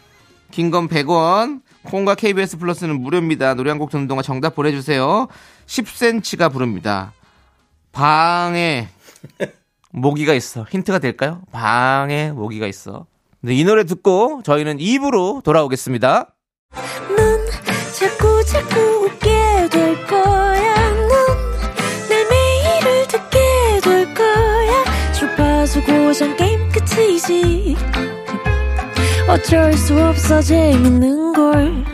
긴 0.50 0.70
건 0.70 0.88
100원, 0.88 1.62
콩과 1.84 2.14
KBS 2.14 2.58
플러스는 2.58 3.00
무료입니다. 3.00 3.54
노래 3.54 3.70
한 3.70 3.78
곡 3.78 3.90
듣는 3.90 4.06
동안 4.08 4.22
정답 4.24 4.54
보내주세요. 4.54 5.28
10cm가 5.66 6.52
부릅니다. 6.52 7.12
방에 7.92 8.88
모기가 9.90 10.32
있어. 10.34 10.66
힌트가 10.68 10.98
될까요? 10.98 11.42
방에 11.52 12.32
모기가 12.32 12.66
있어. 12.66 13.06
네, 13.44 13.52
이 13.52 13.62
노래 13.62 13.84
듣고 13.84 14.40
저희는 14.42 14.78
2부로 14.78 15.42
돌아오겠습니다. 15.42 16.34
넌 17.14 17.46
자꾸 17.92 18.42
자꾸 18.46 18.80
웃게 19.04 19.68
될 19.70 20.06
거야. 20.06 20.74
넌내 22.08 22.24
매일을 22.30 23.06
듣게 23.06 23.38
될 23.82 24.14
거야. 24.14 25.12
주파수 25.12 25.82
고정 25.84 26.34
게임 26.38 26.58
끝이지. 26.70 27.76
어쩔 29.28 29.74
수 29.74 30.02
없어 30.02 30.40
재밌는 30.40 31.34
걸. 31.34 31.84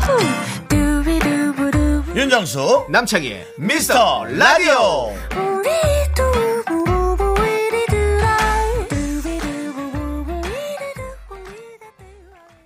후. 0.00 0.38
윤정수, 2.16 2.86
남창희의 2.90 3.46
미스터 3.58 4.24
라디오. 4.24 5.14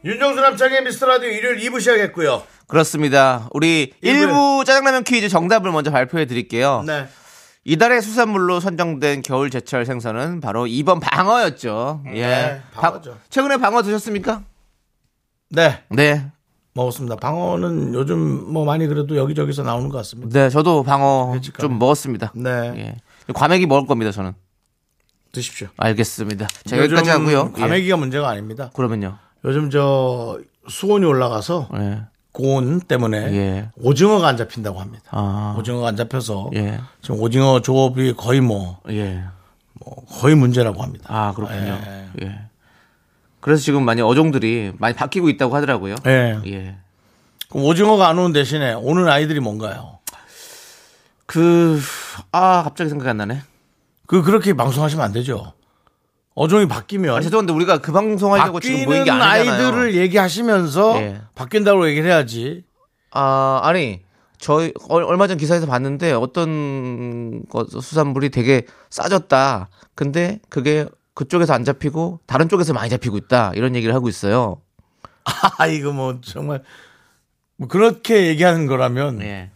윤정수 0.05 0.41
남창의 0.41 0.83
미스터 0.85 1.07
라디오 1.07 1.29
일요일 1.31 1.59
2부 1.59 1.79
시작했고요. 1.81 2.43
그렇습니다. 2.67 3.49
우리 3.53 3.93
일부에- 4.03 4.27
1부 4.27 4.65
짜장라면 4.65 5.05
퀴즈 5.05 5.29
정답을 5.29 5.71
먼저 5.71 5.91
발표해 5.91 6.27
드릴게요. 6.27 6.83
네. 6.87 7.07
이달의 7.65 8.03
수산물로 8.03 8.59
선정된 8.59 9.23
겨울 9.23 9.51
제철 9.51 9.87
생선은 9.87 10.41
바로 10.41 10.65
2번 10.67 11.01
방어였죠. 11.01 12.03
예. 12.15 12.27
네, 12.27 12.63
방어죠. 12.75 13.13
바- 13.13 13.17
최근에 13.31 13.59
방어 13.59 13.83
드셨습니까? 13.83 14.43
네. 15.51 15.83
네. 15.91 16.27
먹었습니다. 16.75 17.17
방어는 17.17 17.95
요즘 17.95 18.19
뭐 18.53 18.65
많이 18.65 18.87
그래도 18.89 19.17
여기저기서 19.17 19.63
나오는 19.63 19.89
것 19.91 19.99
같습니다. 19.99 20.31
네, 20.37 20.49
저도 20.49 20.83
방어 20.83 21.33
일찍 21.37 21.57
좀 21.59 21.79
먹었습니다. 21.79 22.33
네. 22.35 22.51
예. 22.77 22.97
과메기 23.35 23.67
먹을 23.67 23.87
겁니다, 23.87 24.11
저는. 24.11 24.33
드십시오. 25.31 25.69
알겠습니다. 25.77 26.49
자, 26.65 26.79
여기까지 26.79 27.11
하고요. 27.11 27.53
예. 27.57 27.61
과메기가 27.61 27.97
문제가 27.97 28.29
아닙니다. 28.31 28.71
그러면요. 28.75 29.19
요즘 29.45 29.71
저 29.71 30.39
수온이 30.69 31.05
올라가서 31.05 31.69
예. 31.75 32.03
고온 32.33 32.81
때문에 32.81 33.17
예. 33.35 33.69
오징어가 33.77 34.27
안 34.29 34.37
잡힌다고 34.37 34.81
합니다. 34.81 35.05
아. 35.11 35.57
오징어가 35.59 35.89
안 35.89 35.97
잡혀서 35.97 36.51
예. 36.55 36.81
지금 37.03 37.21
오징어 37.21 37.61
조업이 37.61 38.15
거의 38.15 38.41
뭐, 38.41 38.81
예. 38.91 39.25
뭐 39.75 40.05
거의 40.07 40.35
문제라고 40.35 40.83
합니다. 40.83 41.05
아, 41.09 41.33
그렇군요. 41.35 41.79
예. 41.87 42.09
예. 42.23 42.39
그래서 43.41 43.63
지금 43.63 43.85
많이 43.85 44.01
어종들이 44.01 44.73
많이 44.79 44.95
바뀌고 44.95 45.29
있다고 45.29 45.55
하더라고요. 45.57 45.97
예. 46.07 46.41
예. 46.47 46.77
그럼 47.51 47.67
오징어가 47.67 48.09
안 48.09 48.19
오는 48.19 48.33
대신에 48.33 48.73
오는 48.73 49.09
아이들이 49.09 49.41
뭔가요? 49.41 49.99
그, 51.27 51.81
아, 52.31 52.63
갑자기 52.63 52.91
생각이 52.91 53.11
안 53.11 53.17
나네. 53.19 53.43
그 54.07 54.23
그렇게 54.23 54.53
방송하시면 54.55 55.05
안 55.05 55.13
되죠. 55.13 55.53
어종이 56.35 56.67
바뀌면 56.67 57.15
아, 57.17 57.21
죄송한데 57.21 57.53
우리가 57.53 57.79
그 57.79 57.93
방송하려고 57.93 58.59
지금 58.61 58.85
모인 58.87 59.05
게 59.05 59.11
아니잖아요. 59.11 59.53
아이들을 59.67 59.95
얘기하시면서 59.97 60.97
예. 61.03 61.21
바뀐다고 61.35 61.89
얘기를 61.89 62.09
해야지. 62.11 62.65
아, 63.11 63.61
아니. 63.63 64.01
저희 64.39 64.73
얼- 64.89 65.05
얼마 65.05 65.29
전 65.29 65.37
기사에서 65.39 65.67
봤는데 65.67 66.11
어떤 66.15 67.45
거 67.49 67.65
수산물이 67.65 68.31
되게 68.31 68.67
싸졌다. 68.91 69.69
근데 69.95 70.41
그게 70.49 70.85
그쪽에서 71.15 71.53
안 71.55 71.63
잡히고 71.65 72.19
다른 72.27 72.49
쪽에서 72.49 72.73
많이 72.73 72.91
잡히고 72.91 73.17
있다. 73.19 73.53
이런 73.55 73.77
얘기를 73.77 73.95
하고 73.95 74.09
있어요. 74.09 74.61
아 75.59 75.67
이거 75.69 75.93
뭐 75.93 76.19
정말 76.23 76.63
뭐 77.57 77.69
그렇게 77.69 78.27
얘기하는 78.27 78.67
거라면 78.67 79.23
예. 79.23 79.51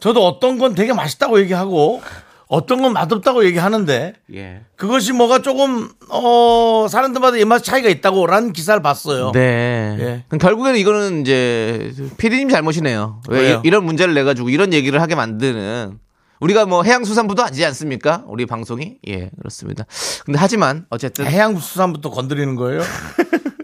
저도 0.00 0.26
어떤 0.26 0.58
건 0.58 0.74
되게 0.74 0.92
맛있다고 0.92 1.40
얘기하고 1.40 2.02
어떤 2.48 2.80
건 2.80 2.92
맛없다고 2.92 3.44
얘기하는데 3.46 4.14
예. 4.34 4.60
그것이 4.76 5.12
뭐가 5.12 5.40
조금 5.40 5.88
어 6.08 6.86
사람들마다 6.88 7.36
입맛 7.38 7.64
차이가 7.64 7.88
있다고라는 7.88 8.52
기사를 8.52 8.80
봤어요. 8.82 9.32
네. 9.32 9.96
예. 9.98 10.24
그럼 10.28 10.38
결국에는 10.38 10.78
이거는 10.78 11.22
이제 11.22 11.92
피디님 12.18 12.48
잘못이네요. 12.48 13.22
왜 13.28 13.40
왜요? 13.40 13.62
이, 13.64 13.70
런 13.70 13.84
문제를 13.84 14.14
내 14.14 14.22
가지고 14.22 14.48
이런 14.48 14.72
얘기를 14.72 15.02
하게 15.02 15.16
만드는 15.16 15.98
우리가 16.38 16.66
뭐 16.66 16.82
해양수산부도 16.84 17.42
아니지 17.42 17.64
않습니까? 17.64 18.22
우리 18.26 18.46
방송이 18.46 18.98
예 19.08 19.30
그렇습니다. 19.38 19.84
근데 20.24 20.38
하지만 20.38 20.86
어쨌든 20.90 21.26
해양수산부터 21.26 22.10
건드리는 22.10 22.54
거예요? 22.54 22.82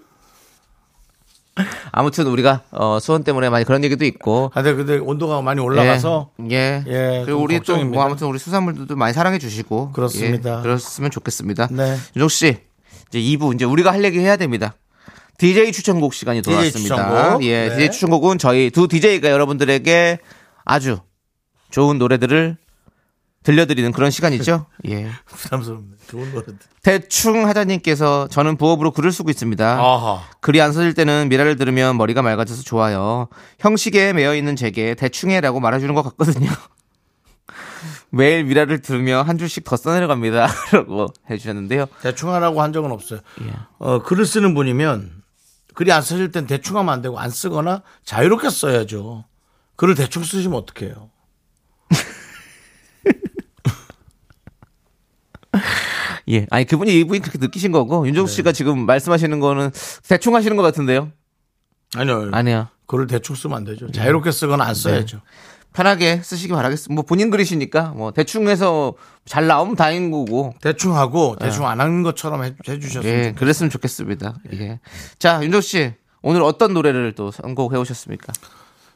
아무튼 1.93 2.27
우리가 2.29 2.63
어, 2.71 2.99
수원 3.01 3.25
때문에 3.25 3.51
많이 3.51 3.65
그런 3.65 3.85
얘기도 3.85 4.05
있고 4.05 4.51
아, 4.55 4.63
근데 4.63 4.75
근데 4.75 4.99
온도가 4.99 5.43
많이 5.43 5.61
올라가서 5.61 6.31
예. 6.51 6.83
예, 6.87 7.23
그리고 7.25 7.39
좀 7.39 7.45
우리 7.45 7.61
또. 7.61 7.85
뭐 7.85 8.03
아무튼 8.05 8.27
우리 8.27 8.39
수산물들도 8.39 8.97
많이 8.97 9.13
사랑해 9.13 9.39
주시고 9.39 9.93
그렇습니다. 9.93 10.59
예, 10.59 10.63
그렇으면 10.63 11.11
좋겠습니다. 11.11 11.69
네. 11.71 11.97
윤정 12.17 12.29
씨 12.29 12.57
이제 13.09 13.19
2부 13.19 13.55
이제 13.55 13.65
우리가 13.65 13.93
할 13.93 14.03
얘기 14.05 14.19
해야 14.19 14.37
됩니다. 14.37 14.75
DJ 15.39 15.73
추천곡 15.73 16.15
시간이 16.15 16.41
DJ 16.43 16.55
돌아왔습니다. 16.55 16.97
추천곡. 16.97 17.45
예, 17.45 17.69
네. 17.69 17.75
DJ 17.77 17.91
추천곡은 17.91 18.39
저희 18.39 18.71
두 18.71 18.89
DJ가 18.89 19.31
여러분들에게 19.31 20.19
아주 20.65 20.99
좋은 21.71 21.99
노래들을 21.99 22.57
들려드리는 23.43 23.91
그런 23.93 24.11
시간이죠. 24.11 24.67
예. 24.89 25.11
부담스럽네. 25.27 25.87
좋은 26.09 26.33
노래. 26.33 26.47
대충 26.83 27.47
하자님께서 27.47 28.29
저는 28.29 28.57
부업으로 28.57 28.91
글을 28.93 29.13
쓰고 29.13 29.31
있습니다. 29.31 29.79
아하. 29.81 30.23
글이 30.41 30.61
안 30.61 30.73
써질 30.73 30.95
때는 30.95 31.29
미라를 31.29 31.57
들으면 31.57 31.97
머리가 31.97 32.23
맑아져서 32.23 32.63
좋아요. 32.63 33.29
형식에 33.59 34.13
매여 34.13 34.35
있는 34.35 34.57
제게 34.57 34.95
대충해라고 34.95 35.61
말해주는 35.61 35.95
것 35.95 36.03
같거든요. 36.03 36.51
매일 38.11 38.45
미라를 38.45 38.83
들으며 38.83 39.23
한 39.23 39.39
줄씩 39.39 39.65
더 39.65 39.77
써내려갑니다. 39.77 40.49
라고 40.73 41.07
해주셨는데요. 41.31 41.87
대충 42.03 42.33
하라고 42.35 42.61
한 42.63 42.73
적은 42.73 42.93
없어요. 42.93 43.21
예. 43.43 43.53
어, 43.79 44.03
글을 44.03 44.27
쓰는 44.27 44.55
분이면 44.55 45.23
글이 45.75 45.91
안 45.93 46.03
써질 46.03 46.31
땐 46.31 46.47
대충 46.47 46.77
하면 46.77 46.93
안 46.93 47.01
되고 47.03 47.19
안 47.19 47.31
쓰거나 47.31 47.83
자유롭게 48.05 48.51
써야죠. 48.51 49.25
글을 49.77 49.95
대충 49.95 50.23
쓰시면 50.23 50.59
어떡해요. 50.59 51.12
예. 56.31 56.47
아니, 56.51 56.65
그분이 56.65 57.01
이분이 57.01 57.21
그렇게 57.21 57.39
느끼신 57.39 57.73
거고, 57.73 58.07
윤정수 58.07 58.35
씨가 58.35 58.53
지금 58.53 58.87
말씀하시는 58.87 59.41
거는 59.41 59.71
대충 60.09 60.35
하시는 60.35 60.57
것 60.57 60.63
같은데요. 60.63 61.11
아니요. 61.95 62.31
아니야. 62.33 62.71
글을 62.87 63.07
대충 63.07 63.37
쓰면 63.37 63.57
안 63.57 63.65
되죠. 63.65 63.91
자유롭게 63.91 64.31
쓰거나 64.31 64.65
안 64.65 64.75
써야죠. 64.75 65.21
편하게 65.73 66.21
쓰시기 66.23 66.53
바라겠습니다. 66.53 66.95
뭐 66.95 67.05
본인 67.05 67.31
글이시니까 67.31 67.95
뭐 67.97 68.13
대충 68.13 68.49
해서 68.49 68.95
잘 69.25 69.47
나오면 69.47 69.77
다행인 69.77 70.11
거고. 70.11 70.55
대충 70.61 70.97
하고 70.97 71.37
대충 71.41 71.67
안 71.67 71.81
하는 71.81 72.03
것처럼 72.03 72.45
해, 72.45 72.55
해주셨으면 72.69 73.05
예, 73.05 73.11
좋겠어요. 73.11 73.35
그랬으면 73.37 73.71
좋겠습니다. 73.71 74.35
예. 74.55 74.81
자, 75.19 75.43
윤정수 75.43 75.69
씨. 75.69 75.95
오늘 76.23 76.43
어떤 76.43 76.73
노래를 76.73 77.15
또 77.15 77.31
선곡해 77.31 77.77
오셨습니까? 77.79 78.33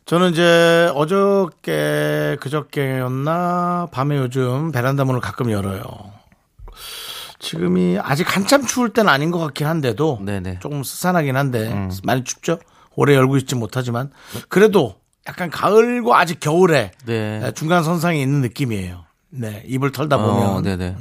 저는 0.05 0.31
이제 0.31 0.91
어저께 0.95 2.37
그저께였나 2.41 3.89
밤에 3.91 4.17
요즘 4.17 4.71
베란다 4.71 5.05
문을 5.05 5.21
가끔 5.21 5.51
열어요. 5.51 5.83
지금이 7.39 7.99
아직 8.01 8.35
한참 8.35 8.67
추울 8.67 8.91
때는 8.93 9.11
아닌 9.11 9.31
것 9.31 9.39
같긴 9.39 9.67
한데도 9.67 10.21
네네. 10.25 10.51
음. 10.51 10.57
조금 10.61 10.83
스산하긴 10.83 11.37
한데 11.37 11.89
많이 12.05 12.25
춥죠. 12.25 12.59
오래 12.95 13.15
열고 13.15 13.37
있지 13.37 13.55
못하지만 13.55 14.11
그래도 14.49 14.97
약간 15.29 15.51
가을과 15.51 16.19
아직 16.19 16.41
겨울에 16.41 16.93
네. 17.05 17.53
중간 17.55 17.83
선상에 17.85 18.21
있는 18.21 18.41
느낌이에요. 18.41 19.05
네, 19.31 19.63
입을 19.67 19.93
털다 19.93 20.17
보면 20.19 20.47
어, 20.49 20.61
네네. 20.63 20.97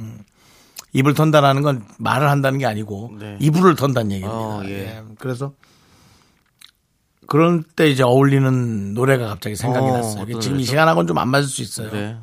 입을 0.92 1.14
턴다라는 1.14 1.62
건 1.62 1.84
말을 1.98 2.28
한다는 2.28 2.58
게 2.58 2.66
아니고 2.66 3.12
이불을 3.38 3.76
턴다는 3.76 4.12
얘기입니다. 4.12 4.36
어, 4.38 4.62
예. 4.64 4.70
예. 4.70 5.02
그래서 5.18 5.52
그럴 7.26 7.62
때 7.62 7.88
이제 7.88 8.02
어울리는 8.02 8.94
노래가 8.94 9.26
갑자기 9.28 9.56
생각이 9.56 9.86
어, 9.86 9.92
났어요. 9.96 10.38
지금 10.40 10.60
이? 10.60 10.64
시간하고는 10.64 11.06
좀 11.08 11.18
안 11.18 11.28
맞을 11.28 11.48
수 11.48 11.62
있어요. 11.62 11.90
네. 11.90 12.16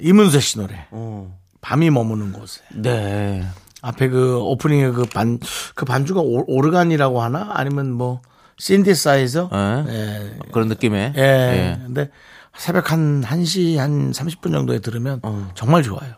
이문세 0.00 0.40
씨 0.40 0.58
노래. 0.58 0.86
어. 0.90 1.36
밤이 1.60 1.90
머무는 1.90 2.32
곳에. 2.32 2.62
네. 2.74 3.44
앞에 3.82 4.08
그 4.08 4.38
오프닝에 4.38 4.90
그 4.90 5.04
반, 5.04 5.38
그 5.74 5.84
반주가 5.84 6.20
오, 6.20 6.44
오르간이라고 6.46 7.22
하나? 7.22 7.50
아니면 7.52 7.92
뭐, 7.92 8.20
신디사이저? 8.58 9.50
예. 9.52 9.84
예. 9.88 10.38
그런 10.52 10.68
느낌의. 10.68 11.12
예. 11.16 11.20
예. 11.22 11.80
근데 11.84 12.10
새벽 12.56 12.90
한 12.90 13.22
1시 13.22 13.76
한 13.76 14.10
30분 14.10 14.52
정도에 14.52 14.80
들으면 14.80 15.20
어. 15.22 15.50
정말 15.54 15.82
좋아요. 15.82 16.14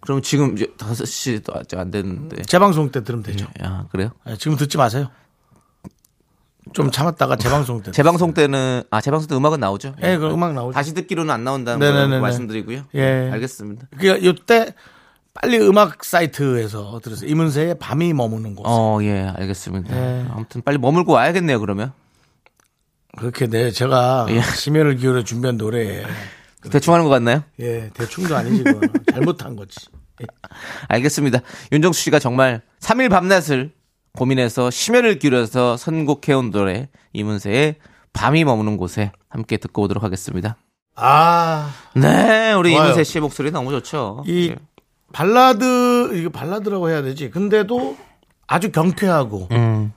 그럼 0.00 0.22
지금 0.22 0.56
이제 0.56 0.66
5시도 0.78 1.56
아직 1.56 1.78
안 1.78 1.90
됐는데. 1.90 2.42
재방송 2.42 2.90
때 2.90 3.02
들으면 3.02 3.22
되죠. 3.24 3.46
야, 3.62 3.86
그래요? 3.90 4.10
예, 4.28 4.36
지금 4.36 4.56
듣지 4.56 4.76
마세요. 4.76 5.08
좀 6.72 6.90
참았다가 6.90 7.36
재방송 7.36 7.82
때. 7.82 7.90
재방송 7.92 8.34
때는 8.34 8.82
아, 8.90 9.00
재방송 9.00 9.28
때 9.28 9.34
음악은 9.36 9.60
나오죠? 9.60 9.94
예, 10.02 10.16
그 10.16 10.26
음악 10.30 10.52
나오죠. 10.54 10.74
다시 10.74 10.94
듣기로는 10.94 11.32
안 11.32 11.44
나온다는 11.44 11.78
네네네네. 11.80 12.08
걸 12.10 12.20
말씀드리고요. 12.20 12.82
예. 12.94 13.30
알겠습니다. 13.32 13.86
그 13.98 14.24
요때 14.24 14.74
빨리 15.34 15.58
음악 15.60 16.02
사이트에서 16.04 16.98
들으세요. 17.02 17.28
이문세의 17.30 17.78
밤이 17.78 18.12
머무는 18.14 18.54
곳. 18.54 18.64
어, 18.66 18.98
예, 19.02 19.30
알겠습니다. 19.36 19.94
예. 19.96 20.26
아무튼 20.30 20.62
빨리 20.62 20.78
머물고 20.78 21.12
와야겠네요, 21.12 21.60
그러면. 21.60 21.92
그렇게 23.18 23.46
네 23.46 23.70
제가 23.70 24.26
예. 24.30 24.42
심혈을 24.42 24.96
기울여 24.96 25.24
준비한 25.24 25.56
노래에 25.56 26.04
대충 26.70 26.92
하는 26.94 27.04
것 27.04 27.10
같나요? 27.10 27.42
예 27.60 27.90
대충도 27.94 28.36
아니지. 28.36 28.64
잘못한 29.12 29.56
거지. 29.56 29.76
예. 30.20 30.26
알겠습니다. 30.88 31.40
윤정수 31.72 32.00
씨가 32.02 32.18
정말 32.18 32.60
3일 32.80 33.08
밤낮을 33.10 33.72
고민해서 34.16 34.70
심혈을 34.70 35.18
기울여서 35.18 35.76
선곡해온 35.76 36.50
노래 36.50 36.88
이문세의 37.12 37.76
밤이 38.12 38.44
머무는 38.44 38.76
곳에 38.76 39.12
함께 39.28 39.56
듣고 39.58 39.82
오도록 39.82 40.02
하겠습니다. 40.02 40.56
아, 40.96 41.70
네, 41.94 42.52
우리 42.54 42.70
좋아요. 42.72 42.86
이문세 42.86 43.04
씨의 43.04 43.20
목소리 43.20 43.50
너무 43.50 43.70
좋죠. 43.70 44.24
이 44.26 44.48
예. 44.50 44.56
발라드 45.12 46.16
이거 46.18 46.30
발라드라고 46.30 46.88
해야 46.88 47.02
되지. 47.02 47.30
근데도 47.30 47.96
아주 48.46 48.72
경쾌하고 48.72 49.48
음. 49.52 49.92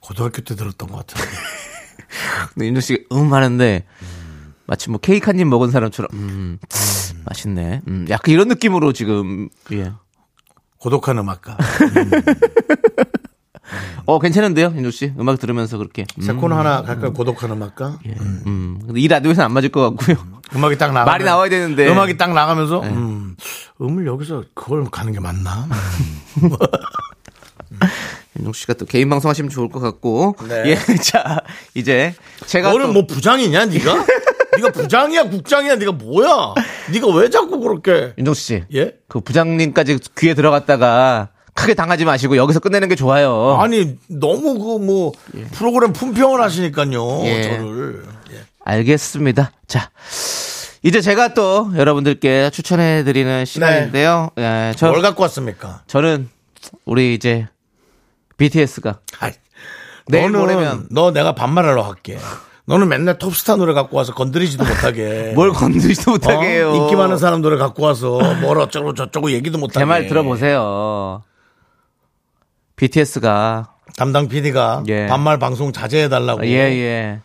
고등학교 0.00 0.42
때 0.42 0.54
들었던 0.56 0.88
것 0.90 1.06
같아요. 1.06 1.24
근데 2.54 2.66
윤정 2.66 2.80
씨가 2.80 3.02
음 3.16 3.32
하는데 3.32 3.84
마치 4.66 4.90
뭐 4.90 4.98
케이크 4.98 5.26
한 5.30 5.38
입 5.38 5.46
먹은 5.46 5.70
사람처럼 5.70 6.08
음, 6.12 6.58
맛있네. 7.24 7.82
음, 7.88 8.06
약간 8.10 8.32
이런 8.34 8.48
느낌으로 8.48 8.92
지금 8.92 9.48
예. 9.72 9.92
고독한 10.82 11.16
음악가. 11.16 11.56
어 14.04 14.18
괜찮은데요, 14.18 14.72
윤정 14.74 14.90
씨 14.90 15.12
음악 15.16 15.38
들으면서 15.38 15.78
그렇게. 15.78 16.04
음, 16.18 16.22
새 16.22 16.32
코너 16.32 16.56
하나 16.58 16.82
갈까 16.82 17.06
요? 17.06 17.12
고독한 17.12 17.52
음악가. 17.52 18.00
음. 18.04 18.80
근데 18.84 19.00
이 19.00 19.06
라디오에서는 19.06 19.44
안 19.44 19.52
맞을 19.52 19.68
것 19.68 19.94
같고요. 19.96 20.16
음악이 20.56 20.76
딱 20.78 20.88
나가 20.92 21.04
말이 21.04 21.22
나와야 21.24 21.48
되는데. 21.48 21.84
네. 21.84 21.92
음악이 21.92 22.16
딱 22.16 22.32
나가면서 22.34 22.80
음, 22.82 23.36
음을 23.80 24.06
여기서 24.08 24.42
그걸 24.54 24.84
가는 24.90 25.12
게 25.12 25.20
맞나? 25.20 25.68
윤정 28.36 28.52
씨가 28.52 28.74
또 28.74 28.84
개인 28.84 29.08
방송 29.08 29.28
하시면 29.30 29.50
좋을 29.50 29.68
것 29.68 29.78
같고. 29.78 30.34
네. 30.48 30.64
예, 30.66 30.74
자 30.98 31.38
이제 31.74 32.12
제가 32.46 32.72
너는 32.72 32.86
또 32.88 32.92
뭐 32.92 33.06
부장이냐, 33.06 33.66
네가? 33.66 34.04
네가 34.56 34.72
부장이야, 34.72 35.30
국장이야, 35.30 35.76
네가 35.76 35.92
뭐야? 35.92 36.54
네가 36.92 37.08
왜 37.14 37.30
자꾸 37.30 37.58
그렇게? 37.60 38.12
윤정 38.18 38.34
씨, 38.34 38.64
예? 38.74 38.94
그 39.08 39.20
부장님까지 39.20 39.98
귀에 40.18 40.34
들어갔다가 40.34 41.28
크게 41.54 41.74
당하지 41.74 42.04
마시고 42.04 42.36
여기서 42.36 42.60
끝내는 42.60 42.88
게 42.88 42.94
좋아요. 42.94 43.56
아니 43.60 43.98
너무 44.08 44.58
그 44.58 44.78
뭐 44.84 45.12
프로그램 45.52 45.92
품평을 45.92 46.40
하시니까요. 46.40 47.20
예. 47.24 47.42
저를. 47.42 48.04
예. 48.32 48.36
알겠습니다. 48.64 49.52
자. 49.66 49.90
이제 50.84 51.00
제가 51.00 51.32
또 51.34 51.70
여러분들께 51.76 52.50
추천해 52.50 53.04
드리는 53.04 53.44
시간인데요. 53.44 54.30
예, 54.38 54.72
저 54.76 54.88
뭘 54.88 55.00
갖고 55.00 55.22
왔습니까? 55.22 55.82
저는 55.86 56.28
우리 56.84 57.14
이제 57.14 57.46
BTS가 58.36 58.98
아이, 59.20 59.30
내일 60.08 60.32
너는 60.32 60.40
모레면 60.40 60.86
너 60.90 61.12
내가 61.12 61.36
반말하러 61.36 61.82
할게. 61.84 62.18
너는 62.72 62.88
맨날 62.88 63.18
톱스타 63.18 63.56
노래 63.56 63.74
갖고 63.74 63.98
와서 63.98 64.14
건드리지도 64.14 64.64
못하게. 64.64 65.32
뭘 65.36 65.52
건드리지도 65.52 66.12
못하게 66.12 66.36
어? 66.36 66.40
해요. 66.40 66.74
인기 66.74 66.96
많은 66.96 67.18
사람 67.18 67.42
노래 67.42 67.58
갖고 67.58 67.82
와서 67.84 68.18
뭘 68.40 68.58
어쩌고 68.58 68.94
저쩌고 68.94 69.30
얘기도 69.32 69.58
못하게. 69.58 69.80
제 69.80 69.84
말 69.84 70.06
들어보세요. 70.06 71.22
BTS가 72.76 73.68
담당 73.98 74.28
PD가 74.28 74.84
예. 74.88 75.06
반말 75.06 75.38
방송 75.38 75.70
자제해달라고. 75.72 76.46
예, 76.46 76.50
예. 76.50 77.20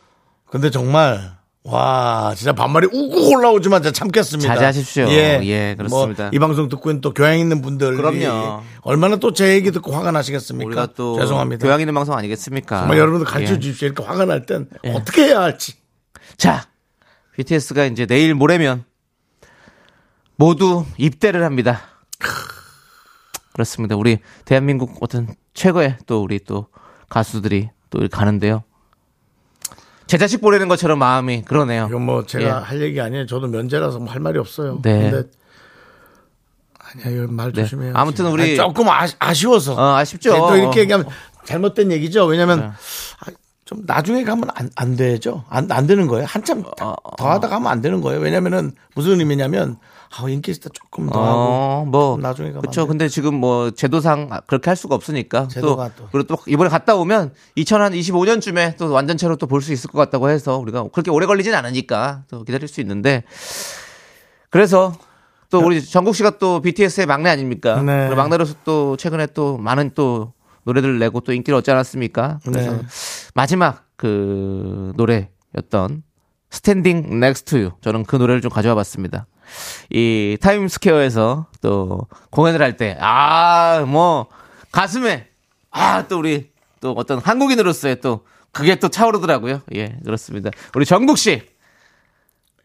근데 0.51 0.69
정말 0.69 1.36
와 1.69 2.33
진짜 2.37 2.53
반말이 2.53 2.87
우고 2.93 3.29
올라오지만 3.31 3.83
참겠습니다. 3.83 4.53
자제하십시오. 4.53 5.09
예, 5.09 5.75
그렇습니다. 5.77 6.23
뭐 6.23 6.31
이 6.33 6.39
방송 6.39 6.69
듣고 6.69 6.89
있는 6.89 7.01
또 7.01 7.13
교양 7.13 7.37
있는 7.37 7.61
분들 7.61 7.97
그럼요. 7.97 8.63
얼마나 8.81 9.17
또 9.17 9.33
제 9.33 9.53
얘기 9.53 9.71
듣고 9.71 9.91
화가 9.91 10.11
나시겠습니까? 10.11 10.65
우리가 10.67 10.87
또 10.95 11.19
죄송합니다. 11.19 11.65
교양 11.65 11.81
있는 11.81 11.93
방송 11.93 12.15
아니겠습니까? 12.15 12.79
정말 12.79 12.97
여러분들 12.97 13.27
가르쳐 13.27 13.55
예. 13.55 13.59
주십시오. 13.59 13.87
이렇게 13.87 14.01
화가 14.03 14.25
날 14.25 14.45
땐 14.45 14.67
어떻게 14.95 15.25
해야 15.25 15.41
할지. 15.41 15.73
자, 16.37 16.63
BTS가 17.35 17.85
이제 17.85 18.05
내일 18.05 18.33
모레면 18.33 18.85
모두 20.37 20.85
입대를 20.97 21.43
합니다. 21.43 21.81
그렇습니다. 23.53 23.95
우리 23.95 24.19
대한민국 24.45 24.97
어떤 25.01 25.27
최고의 25.53 25.97
또 26.05 26.21
우리 26.23 26.39
또 26.39 26.67
가수들이 27.09 27.69
또 27.89 28.07
가는데요. 28.09 28.63
제 30.07 30.17
자식 30.17 30.39
보내는 30.41 30.67
것처럼 30.69 30.99
마음이 30.99 31.43
그러네요. 31.43 31.87
이건 31.89 32.01
뭐 32.03 32.25
제가 32.25 32.45
예. 32.45 32.49
할 32.49 32.81
얘기 32.81 32.99
아니에요. 33.01 33.25
저도 33.25 33.47
면제라서 33.47 33.99
뭐 33.99 34.07
할 34.09 34.19
말이 34.21 34.39
없어요. 34.39 34.79
네. 34.81 35.11
근데 35.11 35.29
아니야 37.05 37.25
말 37.29 37.51
네. 37.51 37.63
조심해요. 37.63 37.93
아무튼 37.95 38.27
우리- 38.27 38.55
조금 38.55 38.87
아, 38.89 39.33
쉬워서 39.33 39.73
어, 39.75 39.95
아쉽죠. 39.97 40.31
또 40.35 40.55
이렇게 40.55 40.79
얘기하면 40.81 41.07
잘못된 41.45 41.91
얘기죠. 41.91 42.25
왜냐면 42.25 42.59
네. 42.59 42.65
아, 42.67 43.31
좀 43.65 43.83
나중에 43.85 44.23
가면 44.23 44.49
안, 44.55 44.69
안 44.77 44.95
되죠. 44.95 45.43
안, 45.49 45.69
안 45.71 45.87
되는 45.87 46.07
거예요. 46.07 46.25
한참 46.25 46.63
어, 46.81 46.95
더 47.17 47.29
하다 47.29 47.49
가면 47.49 47.69
안 47.69 47.81
되는 47.81 47.99
거예요. 47.99 48.21
왜냐면은 48.21 48.71
무슨 48.95 49.19
의미냐면 49.19 49.77
아, 50.15 50.29
인기 50.29 50.51
있을 50.51 50.61
때 50.63 50.69
조금 50.73 51.09
더 51.09 51.19
하고 51.21 51.39
어, 51.39 51.85
뭐좀 51.85 52.21
나중에 52.21 52.49
가면 52.49 52.61
그렇죠. 52.61 52.87
근데 52.87 53.07
지금 53.09 53.35
뭐 53.35 53.71
제도상 53.71 54.29
그렇게 54.47 54.69
할 54.69 54.75
수가 54.77 54.95
없으니까 54.95 55.47
제도가 55.47 55.89
또 55.89 56.03
또. 56.03 56.09
그리고 56.11 56.27
또 56.27 56.37
이번에 56.47 56.69
갔다 56.69 56.95
오면 56.95 57.33
2025년쯤에 57.57 58.77
또 58.77 58.91
완전체로 58.91 59.35
또 59.35 59.47
볼 59.47 59.61
수 59.61 59.73
있을 59.73 59.89
것 59.89 59.97
같다고 59.97 60.29
해서 60.29 60.57
우리가 60.57 60.85
그렇게 60.93 61.11
오래 61.11 61.25
걸리진 61.25 61.53
않으니까 61.53 62.23
또 62.29 62.43
기다릴 62.43 62.67
수 62.67 62.79
있는데 62.81 63.23
그래서 64.49 64.93
또 65.49 65.59
우리 65.59 65.83
정국 65.83 66.15
씨가 66.15 66.37
또 66.39 66.61
BTS의 66.61 67.05
막내 67.05 67.29
아닙니까? 67.29 67.81
네. 67.81 68.09
막내로서 68.13 68.55
또 68.65 68.97
최근에 68.97 69.27
또 69.27 69.57
많은 69.57 69.91
또 69.95 70.33
노래들을 70.63 70.99
내고 70.99 71.21
또 71.21 71.31
인기를 71.33 71.57
얻지 71.59 71.71
않았습니까? 71.71 72.39
그래서 72.43 72.71
네. 72.73 72.81
마지막 73.33 73.85
그 73.95 74.91
노래였던 74.97 76.03
Standing 76.49 77.19
Next 77.19 77.49
to 77.49 77.59
You. 77.59 77.71
저는 77.81 78.03
그 78.03 78.15
노래를 78.17 78.41
좀 78.41 78.51
가져와 78.51 78.75
봤습니다. 78.75 79.25
이 79.89 80.37
타임스퀘어에서 80.41 81.47
또 81.61 82.07
공연을 82.31 82.61
할 82.61 82.77
때, 82.77 82.97
아, 82.99 83.83
뭐, 83.87 84.27
가슴에, 84.71 85.27
아, 85.71 86.07
또 86.07 86.19
우리 86.19 86.51
또 86.81 86.91
어떤 86.93 87.19
한국인으로서의 87.19 88.01
또 88.01 88.25
그게 88.51 88.75
또 88.75 88.89
차오르더라고요. 88.89 89.61
예, 89.75 89.97
그렇습니다. 90.03 90.49
우리 90.75 90.85
정국 90.85 91.17
씨, 91.17 91.41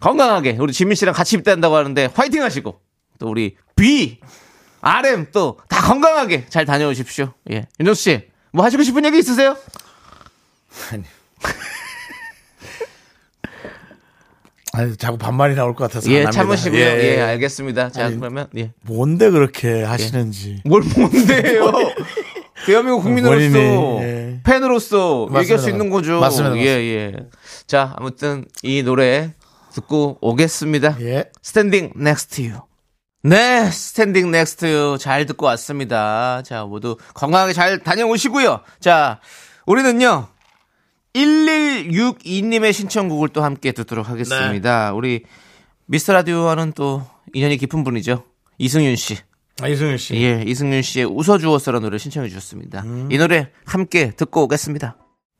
건강하게 0.00 0.56
우리 0.58 0.72
지민 0.72 0.94
씨랑 0.94 1.14
같이 1.14 1.36
입대한다고 1.36 1.76
하는데 1.76 2.08
화이팅 2.14 2.42
하시고 2.42 2.80
또 3.18 3.28
우리 3.28 3.56
V, 3.76 4.20
RM 4.80 5.30
또 5.32 5.58
다 5.68 5.80
건강하게 5.82 6.46
잘 6.48 6.64
다녀오십시오. 6.64 7.32
예, 7.52 7.66
윤정수 7.80 8.02
씨, 8.02 8.28
뭐 8.52 8.64
하시고 8.64 8.82
싶은 8.82 9.04
얘기 9.04 9.18
있으세요? 9.18 9.56
아니, 10.92 11.04
자꾸 14.98 15.18
반말이 15.18 15.54
나올 15.54 15.74
것 15.74 15.84
같아서. 15.84 16.10
예. 16.10 16.24
참으시고요. 16.30 16.80
예, 16.80 16.84
예, 16.84 17.16
예. 17.16 17.20
알겠습니다. 17.20 17.90
자, 17.90 18.06
아니, 18.06 18.18
그러면 18.18 18.48
예. 18.56 18.72
뭔데 18.82 19.30
그렇게 19.30 19.82
하시는지. 19.82 20.62
뭘 20.64 20.82
뭔데요? 20.82 21.72
대한민국 22.66 23.02
국민으로서 23.02 23.50
본인이, 23.50 23.98
예. 24.02 24.40
팬으로서 24.44 25.26
맞습니다. 25.26 25.40
얘기할 25.42 25.58
수 25.58 25.68
있는 25.70 25.90
거죠. 25.90 26.20
맞습니다, 26.20 26.56
예, 26.58 26.64
예. 26.64 27.12
자, 27.66 27.94
아무튼 27.98 28.44
이 28.62 28.82
노래 28.82 29.32
듣고 29.74 30.18
오겠습니다. 30.20 30.96
예. 31.00 31.24
Standing 31.42 31.92
Next 31.96 32.27
to 32.27 32.42
You. 32.42 32.52
네, 33.24 33.70
Standing 33.70 34.30
Next 34.30 34.73
to 34.73 34.94
You 34.94 35.10
잘 35.10 35.26
듣고 35.26 35.46
왔습니다. 35.46 36.42
자, 36.44 36.64
모두 36.64 36.96
건강하게 37.14 37.52
잘 37.52 37.78
다녀오시고요. 37.78 38.60
자, 38.80 39.20
우리는요. 39.66 40.28
1162님의 41.14 42.72
신청곡을 42.72 43.28
또 43.30 43.42
함께 43.42 43.72
듣도록 43.72 44.08
하겠습니다. 44.08 44.90
네. 44.90 44.96
우리 44.96 45.24
미스터 45.86 46.12
라디오와는 46.12 46.72
또 46.72 47.04
인연이 47.34 47.56
깊은 47.56 47.84
분이죠. 47.84 48.24
이승윤 48.58 48.96
씨. 48.96 49.18
아, 49.60 49.68
이승윤 49.68 49.98
씨. 49.98 50.14
예, 50.16 50.42
이승윤 50.46 50.82
씨의 50.82 51.06
웃어주었어라는 51.06 51.84
노래 51.84 51.98
신청해 51.98 52.28
주셨습니다. 52.28 52.84
이 53.10 53.18
노래 53.18 53.50
함께 53.64 54.10
듣고 54.10 54.44
오겠습니다. 54.44 54.96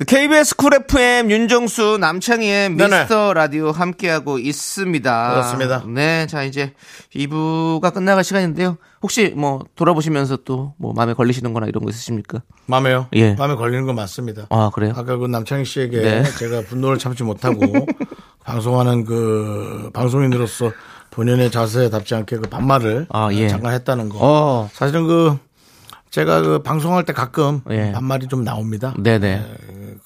KBS 0.07 0.57
쿨 0.57 0.75
FM 0.75 1.31
윤정수 1.31 1.99
남창희의 2.01 2.71
네네. 2.71 2.99
미스터 3.01 3.35
라디오 3.35 3.71
함께하고 3.71 4.39
있습니다. 4.41 5.31
그렇습니다. 5.31 5.85
네, 5.87 6.27
자 6.27 6.43
이제 6.43 6.73
2부가 7.15 7.95
끝나갈 7.95 8.25
시간인데요. 8.25 8.79
혹시 9.03 9.29
뭐 9.37 9.61
돌아보시면서 9.77 10.39
또 10.39 10.75
뭐 10.79 10.93
마음에 10.93 11.13
걸리시는 11.13 11.53
거나 11.53 11.67
이런 11.69 11.85
거 11.85 11.91
있으십니까? 11.91 12.43
마음에요? 12.67 13.07
예. 13.13 13.35
마음에 13.35 13.55
걸리는 13.55 13.87
건 13.87 13.95
맞습니다. 13.95 14.47
아, 14.51 14.71
그래요? 14.75 14.93
아까 14.97 15.17
그 15.19 15.27
남창희 15.27 15.65
씨에게 15.65 16.01
네. 16.01 16.25
제가 16.39 16.63
분노를 16.63 16.99
참지 16.99 17.23
못하고 17.23 17.61
방송하는 18.45 19.05
그 19.05 19.91
방송인으로서 19.93 20.73
본연의 21.13 21.53
자세답지 21.53 22.15
않게 22.17 22.37
그 22.39 22.49
반말을 22.49 23.07
아, 23.11 23.29
예. 23.33 23.47
잠깐 23.49 23.75
했다는 23.75 24.09
거. 24.09 24.19
어. 24.21 24.69
사실은 24.73 25.07
그 25.07 25.39
제가 26.12 26.42
그 26.42 26.59
방송할 26.62 27.05
때 27.05 27.12
가끔 27.14 27.62
예. 27.70 27.90
반말이 27.92 28.29
좀 28.29 28.44
나옵니다. 28.44 28.94
네네. 28.98 29.44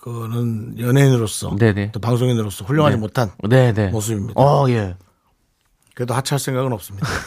그거는 0.00 0.78
연예인으로서 0.78 1.56
네네. 1.58 1.90
또 1.92 1.98
방송인으로서 2.00 2.64
훌륭하지 2.64 2.96
네. 2.96 3.00
못한 3.00 3.32
네네. 3.48 3.88
모습입니다. 3.88 4.40
어, 4.40 4.68
예. 4.70 4.94
그래도 5.96 6.14
하차할 6.14 6.38
생각은 6.38 6.72
없습니다. 6.72 7.08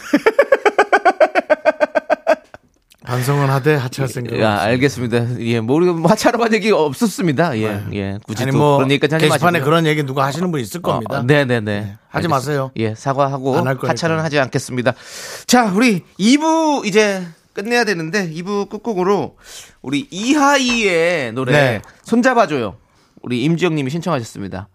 반성은 3.03 3.49
하되 3.49 3.75
하차할 3.75 4.07
생각은 4.07 4.39
야, 4.39 4.53
없습니다. 4.53 4.63
알겠습니다. 4.69 5.39
예, 5.41 5.59
뭐, 5.59 5.75
우리가 5.77 5.93
뭐 5.93 6.11
하차라고 6.11 6.43
한 6.45 6.53
얘기 6.53 6.71
없었습니다. 6.71 7.57
예, 7.57 7.83
예. 7.93 8.19
굳이 8.25 8.43
아니 8.43 8.51
또뭐 8.51 8.83
하지 8.83 8.99
게시판에 8.99 9.27
마시고요. 9.29 9.63
그런 9.63 9.85
얘기 9.87 10.03
누가 10.03 10.25
하시는 10.25 10.49
분 10.51 10.61
있을 10.61 10.81
겁니다. 10.81 11.19
어, 11.19 11.23
네 11.23 11.43
네 11.43 11.59
네. 11.59 11.97
하지 12.07 12.27
알겠습니다. 12.27 12.35
마세요. 12.35 12.71
예, 12.77 12.93
사과하고. 12.95 13.55
하차는 13.57 14.19
하지 14.19 14.39
않겠습니다. 14.39 14.93
자, 15.47 15.71
우리 15.73 16.03
2부 16.19 16.85
이제 16.85 17.25
끝내야 17.61 17.83
되는데 17.83 18.29
2부 18.29 18.69
끝곡으로 18.69 19.37
우리 19.81 20.07
이하이의 20.09 21.33
노래 21.33 21.51
네. 21.51 21.81
손잡아줘요. 22.03 22.77
우리 23.21 23.43
임지영 23.43 23.75
님이 23.75 23.89
신청하셨습니다. 23.89 24.69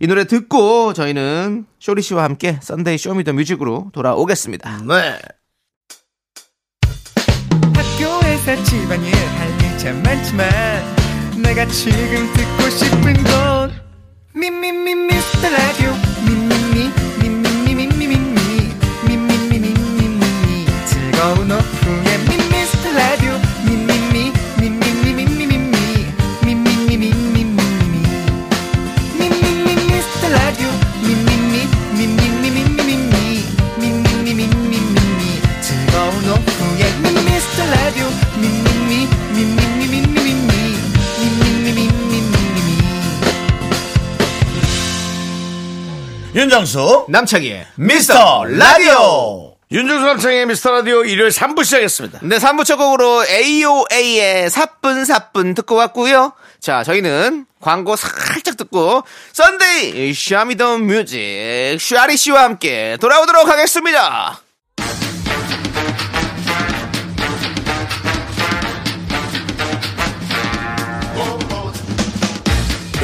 이 0.00 0.06
노래 0.06 0.24
듣고 0.24 0.92
저희는 0.92 1.66
쇼리 1.78 2.02
씨와 2.02 2.24
함께 2.24 2.58
Sunday 2.60 2.98
Show 2.98 3.13
Me 3.13 3.21
The 3.21 3.32
Music으로 3.32 3.90
돌아오겠습니다. 3.92 4.82
네. 4.86 5.18
학교에서 7.74 8.62
집안일 8.64 9.14
할일참 9.14 10.02
많지만 10.02 10.46
내가 11.42 11.66
지금 11.66 12.32
듣고 12.34 12.70
싶은 12.70 13.14
건 13.24 13.72
미미미 14.34 14.94
미스터 14.94 15.48
라디오 15.48 15.92
미미미 16.26 16.56
미미미 16.76 17.05
윤정수 46.36 47.06
남창희의 47.08 47.66
미스터 47.76 48.44
라디오 48.44 49.54
윤정수 49.70 50.04
남창희의 50.04 50.44
미스터 50.44 50.70
라디오 50.70 51.02
일요일 51.02 51.30
3부 51.30 51.64
시작했습니다. 51.64 52.18
네, 52.24 52.36
3부 52.36 52.62
첫 52.66 52.76
곡으로 52.76 53.24
AOA의 53.26 54.50
사뿐사뿐 54.50 55.54
듣고 55.54 55.76
왔고요. 55.76 56.34
자, 56.60 56.84
저희는 56.84 57.46
광고 57.58 57.96
살짝 57.96 58.58
듣고 58.58 59.02
Sunday 59.32 60.12
Show 60.12 60.40
Me 60.40 60.55
The 60.55 60.76
Music 60.76 61.78
쇼리 61.80 62.18
씨와 62.18 62.42
함께 62.42 62.98
돌아오도록 63.00 63.48
하겠습니다. 63.48 64.38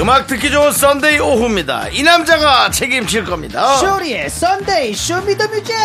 음악 0.03 0.27
듣기 0.27 0.51
좋은 0.51 0.73
썬데이 0.73 1.21
오후입니다. 1.21 1.87
이 1.93 2.03
남자가 2.03 2.73
책임질 2.73 3.25
겁니다. 3.25 3.77
쇼리의 3.77 4.29
썬데이 4.31 4.95
쇼미더뮤직 4.95 5.77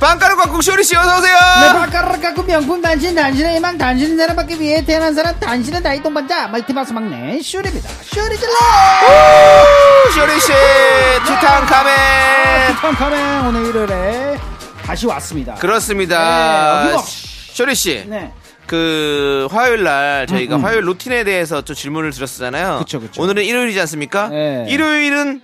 빵가루 0.00 0.36
꽉국 0.38 0.62
쇼리 0.62 0.82
씨 0.82 0.96
어서 0.96 1.18
오세요. 1.18 1.36
내 1.36 1.78
발가락 1.78 2.22
갖고 2.22 2.42
명품 2.42 2.80
단신 2.80 3.14
단신의 3.14 3.56
희망 3.56 3.76
단신을 3.76 4.16
내려받기 4.16 4.58
위해 4.58 4.82
태어난 4.82 5.14
사람 5.14 5.38
단신의 5.38 5.82
나이 5.82 6.02
동반자 6.02 6.48
멀티박스 6.48 6.94
막내 6.94 7.42
쇼리입니다 7.42 7.90
쇼리 8.04 8.38
질러 8.38 8.54
쇼리 10.14 10.40
씨 10.40 10.52
투탕카멘. 11.26 12.76
컴컴행 12.80 13.46
오늘 13.48 13.66
일요일에 13.66 14.59
다시 14.90 15.06
왔습니다 15.06 15.54
그렇습니다. 15.54 16.84
네, 16.84 16.88
어디고? 16.94 17.02
쇼리 17.06 17.74
씨. 17.74 18.04
네 18.08 18.32
그 18.66 19.48
화요일 19.50 19.82
날 19.82 20.28
저희가 20.28 20.54
음, 20.54 20.60
음. 20.60 20.64
화요일 20.64 20.84
루틴에 20.84 21.24
대해서 21.24 21.60
좀 21.62 21.74
질문을 21.74 22.12
드렸잖아요. 22.12 22.78
그쵸, 22.78 23.00
그쵸. 23.00 23.20
오늘은 23.20 23.42
일요일이지 23.44 23.80
않습니까? 23.80 24.28
네. 24.28 24.64
일요일은 24.68 25.40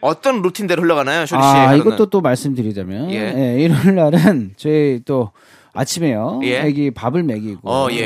어떤 0.00 0.42
루틴대로 0.42 0.82
흘러가나요, 0.82 1.26
쇼리 1.26 1.42
씨? 1.42 1.48
아? 1.48 1.74
이것도 1.74 2.06
또 2.06 2.20
말씀드리자면, 2.20 3.10
예. 3.10 3.34
예. 3.36 3.60
일요일 3.60 3.96
날은 3.96 4.52
저희 4.56 5.00
또 5.04 5.32
아침에요. 5.78 6.40
예. 6.42 6.58
애기 6.62 6.90
밥을 6.90 7.22
먹이고, 7.22 7.60
어, 7.62 7.86
예. 7.92 7.98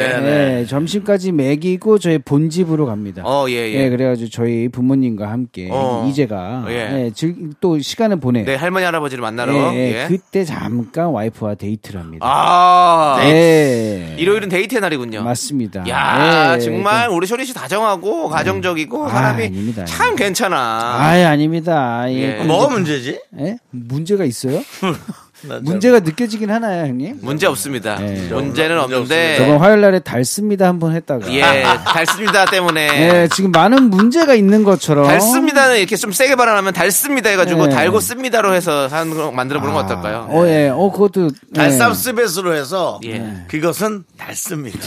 예, 0.60 0.66
점심까지 0.68 1.32
먹이고 1.32 1.98
저희 1.98 2.18
본집으로 2.18 2.84
갑니다. 2.84 3.22
어, 3.24 3.46
예, 3.48 3.72
예. 3.72 3.88
그래가지고 3.88 4.28
저희 4.28 4.68
부모님과 4.68 5.30
함께 5.30 5.68
어. 5.72 6.06
이제가 6.10 6.66
예. 6.68 6.72
예, 7.06 7.10
즐, 7.14 7.34
또 7.60 7.78
시간을 7.78 8.20
보내. 8.20 8.44
네, 8.44 8.56
할머니 8.56 8.84
할아버지를 8.84 9.22
만나러. 9.22 9.74
예, 9.74 9.78
예. 9.78 10.02
예. 10.02 10.06
그때 10.06 10.44
잠깐 10.44 11.06
와이프와 11.06 11.54
데이트를 11.54 11.98
합니다. 12.00 12.26
아, 12.28 13.18
예. 13.24 14.16
일요일은 14.18 14.50
데이트의 14.50 14.80
날이군요. 14.82 15.22
맞습니다. 15.22 15.88
야, 15.88 16.54
예, 16.56 16.60
정말 16.60 17.06
좀- 17.06 17.16
우리 17.16 17.26
쇼리 17.26 17.46
씨 17.46 17.54
다정하고 17.54 18.28
가정적이고 18.28 19.06
아, 19.06 19.08
사람이 19.08 19.44
아닙니다. 19.46 19.84
참 19.86 20.14
괜찮아. 20.14 20.96
아예 20.98 21.24
아닙니다. 21.24 22.04
예. 22.10 22.14
예. 22.14 22.36
그 22.36 22.42
뭐가 22.44 22.64
이제- 22.66 22.72
문제지? 22.74 23.20
예? 23.40 23.56
문제가 23.70 24.24
있어요? 24.24 24.60
문제가 25.62 26.00
느껴지긴 26.00 26.50
하나요, 26.50 26.86
형님? 26.86 27.18
문제 27.20 27.46
없습니다. 27.46 27.96
네. 27.96 28.28
문제는 28.28 28.78
없는데 28.78 29.36
저번 29.38 29.58
화요일 29.58 29.80
날에 29.80 29.98
달습니다 29.98 30.66
한번 30.68 30.94
했다가 30.94 31.32
예, 31.32 31.42
달습니다 31.84 32.46
때문에 32.46 32.80
예, 33.22 33.28
지금 33.34 33.50
많은 33.50 33.90
문제가 33.90 34.34
있는 34.34 34.64
것처럼 34.64 35.06
달습니다는 35.06 35.78
이렇게 35.78 35.96
좀 35.96 36.12
세게 36.12 36.36
발언하면 36.36 36.72
달습니다 36.72 37.30
해가지고 37.30 37.66
네. 37.66 37.74
달고 37.74 38.00
씁니다로 38.00 38.54
해서 38.54 38.88
하는 38.88 39.14
거 39.14 39.30
만들어 39.32 39.60
보는 39.60 39.74
거 39.74 39.80
어떨까요? 39.80 40.26
어, 40.30 40.46
예. 40.46 40.68
어, 40.68 40.90
그것도 40.90 41.30
예. 41.56 41.60
달쌉스벳으로 41.60 42.54
해서 42.54 43.00
예. 43.04 43.44
그것은 43.48 44.04
달습니다. 44.16 44.78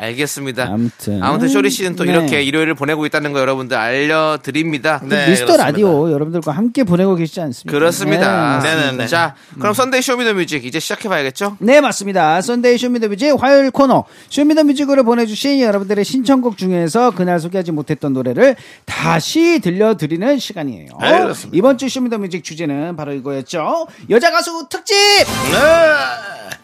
알겠습니다. 0.00 0.64
아무튼. 0.64 1.22
아무튼 1.22 1.48
쇼리 1.48 1.68
씨는 1.70 1.94
또 1.96 2.04
네. 2.04 2.12
이렇게 2.12 2.42
일요일을 2.42 2.74
보내고 2.74 3.04
있다는 3.06 3.32
거 3.32 3.40
여러분들 3.40 3.76
알려드립니다. 3.76 5.00
네, 5.02 5.28
미스터 5.28 5.46
그렇습니다. 5.46 5.64
라디오 5.64 6.10
여러분들과 6.10 6.52
함께 6.52 6.84
보내고 6.84 7.14
계시지 7.16 7.40
않습니까? 7.40 7.78
그렇습니다. 7.78 8.60
네, 8.62 8.74
네네네. 8.74 9.06
자, 9.06 9.34
그럼 9.58 9.74
Sunday 9.74 10.00
Show 10.00 10.18
Me 10.18 10.27
The 10.27 10.41
Music 10.41 10.64
이제 10.64 10.80
시작해봐야겠죠? 10.80 11.58
네, 11.60 11.80
맞습니다. 11.80 12.40
Sunday 12.40 12.78
Show 12.78 12.96
Me 12.96 13.05
The 13.05 13.19
Music 13.19 13.42
화요일 13.42 13.70
코너 13.70 14.04
쇼미더뮤직으로 14.30 15.04
보내주신 15.04 15.60
여러분들의 15.60 16.04
신청곡 16.04 16.56
중에서 16.56 17.10
그날 17.10 17.38
소개하지 17.38 17.72
못했던 17.72 18.12
노래를 18.12 18.56
다시 18.86 19.60
들려드리는 19.60 20.38
시간이에요. 20.38 20.88
네, 21.00 21.20
그렇습니다. 21.20 21.56
이번 21.56 21.78
주 21.78 21.88
Show 21.88 22.03
Me 22.03 22.11
The 22.11 22.23
Music 22.23 22.42
주제는 22.42 22.96
바로 22.96 23.12
이거였죠. 23.12 23.86
여자 24.08 24.30
가수 24.30 24.66
특집. 24.70 24.96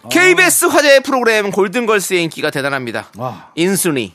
KBS 0.08 0.66
화제 0.66 1.00
프로그램 1.00 1.50
골든걸스의 1.50 2.22
인기가 2.22 2.50
대단합니다. 2.50 3.08
와. 3.16 3.25
인순이, 3.54 4.14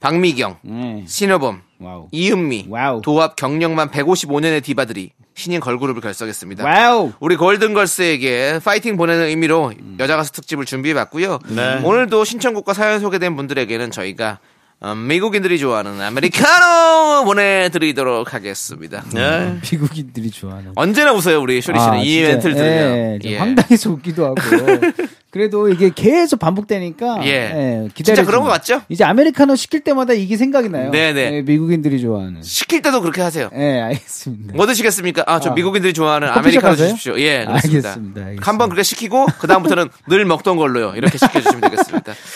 박미경, 0.00 0.58
네. 0.62 1.04
신효범, 1.06 1.62
와우. 1.80 2.08
이은미, 2.12 2.66
와우. 2.68 3.00
도합 3.02 3.36
경력만 3.36 3.90
155년의 3.90 4.62
디바들이 4.62 5.10
신인 5.34 5.60
걸그룹을 5.60 6.00
결성했습니다. 6.00 6.64
와우. 6.64 7.12
우리 7.20 7.36
골든걸스에게 7.36 8.60
파이팅 8.64 8.96
보내는 8.96 9.26
의미로 9.26 9.72
여자 9.98 10.16
가수 10.16 10.32
특집을 10.32 10.64
준비해봤고요. 10.64 11.38
네. 11.48 11.80
오늘도 11.82 12.24
신청곡과 12.24 12.72
사연 12.72 13.00
소개된 13.00 13.36
분들에게는 13.36 13.90
저희가 13.90 14.38
어, 14.78 14.94
미국인들이 14.94 15.58
좋아하는 15.58 16.00
아메리카노 16.02 17.24
보내드리도록 17.24 18.34
하겠습니다. 18.34 19.02
네. 19.14 19.58
미국인들이 19.70 20.30
좋아하는. 20.30 20.72
언제나 20.74 21.12
웃어요 21.12 21.40
우리 21.40 21.62
쇼리 21.62 21.78
씨는 21.80 21.98
이 22.00 22.04
진짜, 22.12 22.28
이벤트를 22.28 22.54
들으면. 22.54 22.96
예, 23.14 23.18
좀 23.18 23.30
예. 23.32 23.38
황당해서 23.38 23.90
웃기도 23.90 24.24
하고. 24.26 24.36
그래도 25.36 25.68
이게 25.68 25.90
계속 25.94 26.38
반복되니까 26.40 27.20
예. 27.26 27.88
기다려 27.94 28.16
진짜 28.16 28.24
그런 28.24 28.42
거 28.42 28.48
같죠? 28.48 28.80
이제 28.88 29.04
아메리카노 29.04 29.54
시킬 29.54 29.80
때마다 29.80 30.14
이게 30.14 30.38
생각이 30.38 30.70
나요. 30.70 30.90
네네. 30.90 31.32
예, 31.34 31.42
미국인들이 31.42 32.00
좋아하는. 32.00 32.42
시킬 32.42 32.80
때도 32.80 33.02
그렇게 33.02 33.20
하세요. 33.20 33.50
예, 33.54 33.80
알겠습니다. 33.82 34.54
뭐 34.56 34.66
드시겠습니까? 34.66 35.24
아, 35.26 35.38
저 35.40 35.50
아. 35.50 35.52
미국인들이 35.54 35.92
좋아하는 35.92 36.28
아메리카노 36.28 36.70
가세요? 36.70 36.88
주십시오. 36.88 37.18
예, 37.20 37.44
그렇습니다. 37.44 37.90
알겠습니다, 37.90 38.20
알겠습니다. 38.20 38.50
한 38.50 38.56
번 38.56 38.70
그렇게 38.70 38.82
시키고 38.84 39.26
그 39.38 39.46
다음부터는 39.46 39.88
늘 40.08 40.24
먹던 40.24 40.56
걸로요. 40.56 40.94
이렇게 40.96 41.18
시켜주시면 41.18 41.60
되겠습니다. 41.60 41.85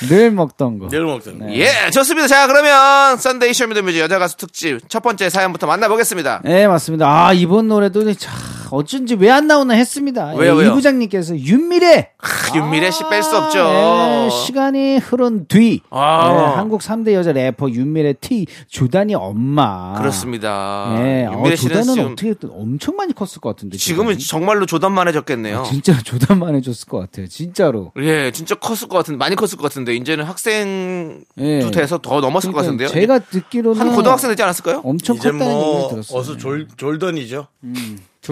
늘 0.09 0.30
먹던 0.30 0.78
거. 0.78 0.88
늘 0.88 1.04
먹던 1.04 1.38
거. 1.38 1.52
예, 1.54 1.90
좋습니다. 1.92 2.26
자, 2.28 2.46
그러면 2.46 3.16
Sunday 3.18 3.53
Show 3.55 3.68
Me 3.68 3.74
The 3.74 3.84
Music 3.84 4.01
여자 4.00 4.18
가수 4.18 4.37
특집 4.37 4.78
첫 4.88 5.02
번째 5.02 5.28
사연부터 5.30 5.66
만나보겠습니다. 5.66 6.42
네, 6.44 6.66
맞습니다. 6.66 7.06
아, 7.26 7.33
이번 7.33 7.68
노래도 7.68 8.00
참 8.14 8.33
어쩐지 8.70 9.14
왜 9.16 9.30
안 9.30 9.46
나오나 9.46 9.74
했습니다. 9.74 10.33
왜요, 10.35 10.54
예, 10.54 10.59
왜요? 10.59 10.70
이 10.70 10.74
부장님께서 10.74 11.37
윤미래 11.38 12.11
크, 12.16 12.56
윤미래 12.59 12.90
씨 12.90 13.02
뺄 13.09 13.22
수 13.22 13.37
없죠. 13.37 13.59
예, 13.61 14.28
시간이 14.30 14.98
흐른 14.98 15.46
뒤 15.46 15.80
아. 15.90 16.30
예, 16.30 16.56
한국 16.56 16.80
3대 16.80 17.12
여자 17.14 17.33
래퍼 17.33 17.70
윤미래 17.70 18.14
T 18.20 18.46
조단이 18.68 19.14
엄마 19.14 19.94
그렇습니다. 19.98 20.94
예, 20.98 21.28
윤미래 21.33 21.52
어, 21.52 21.56
씨는 21.56 21.83
조단은 21.83 22.12
어떻게 22.12 22.35
또 22.35 22.48
엄청 22.52 22.96
많이 22.96 23.12
컸을 23.12 23.40
것 23.40 23.50
같은데 23.50 23.76
지금은 23.76 24.14
조단이? 24.14 24.26
정말로 24.26 24.66
조단만 24.66 25.06
해졌겠네요. 25.09 25.64
진짜 25.68 25.96
조단만 26.02 26.54
해줬을 26.56 26.88
것 26.88 26.98
같아요 26.98 27.26
진짜로 27.28 27.92
예, 27.98 28.30
진짜 28.33 28.54
컸을 28.56 28.88
것 28.88 28.98
같은데 28.98 29.16
많이 29.18 29.37
컸을 29.37 29.56
것 29.61 29.68
같은데 29.68 29.94
이제는 29.94 30.25
학생도 30.25 31.25
예. 31.38 31.70
돼서 31.73 31.99
더 31.99 32.20
넘었을 32.20 32.53
것 32.53 32.61
그러니까 32.61 32.62
같은데요. 32.62 32.88
제가 32.88 33.18
듣기로는 33.20 33.81
한 33.81 33.94
고등학생 33.94 34.31
되지 34.31 34.42
않았을까요? 34.42 34.81
엄청 34.85 35.16
컸다는 35.16 35.38
뭐 35.38 35.77
얘기를 35.77 35.90
들었어요 35.90 36.18
어서 36.18 36.37
졸 36.37 36.66
졸던이죠. 36.77 37.46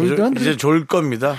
졸던 0.06 0.36
이제 0.36 0.56
졸 0.56 0.86
겁니다. 0.86 1.34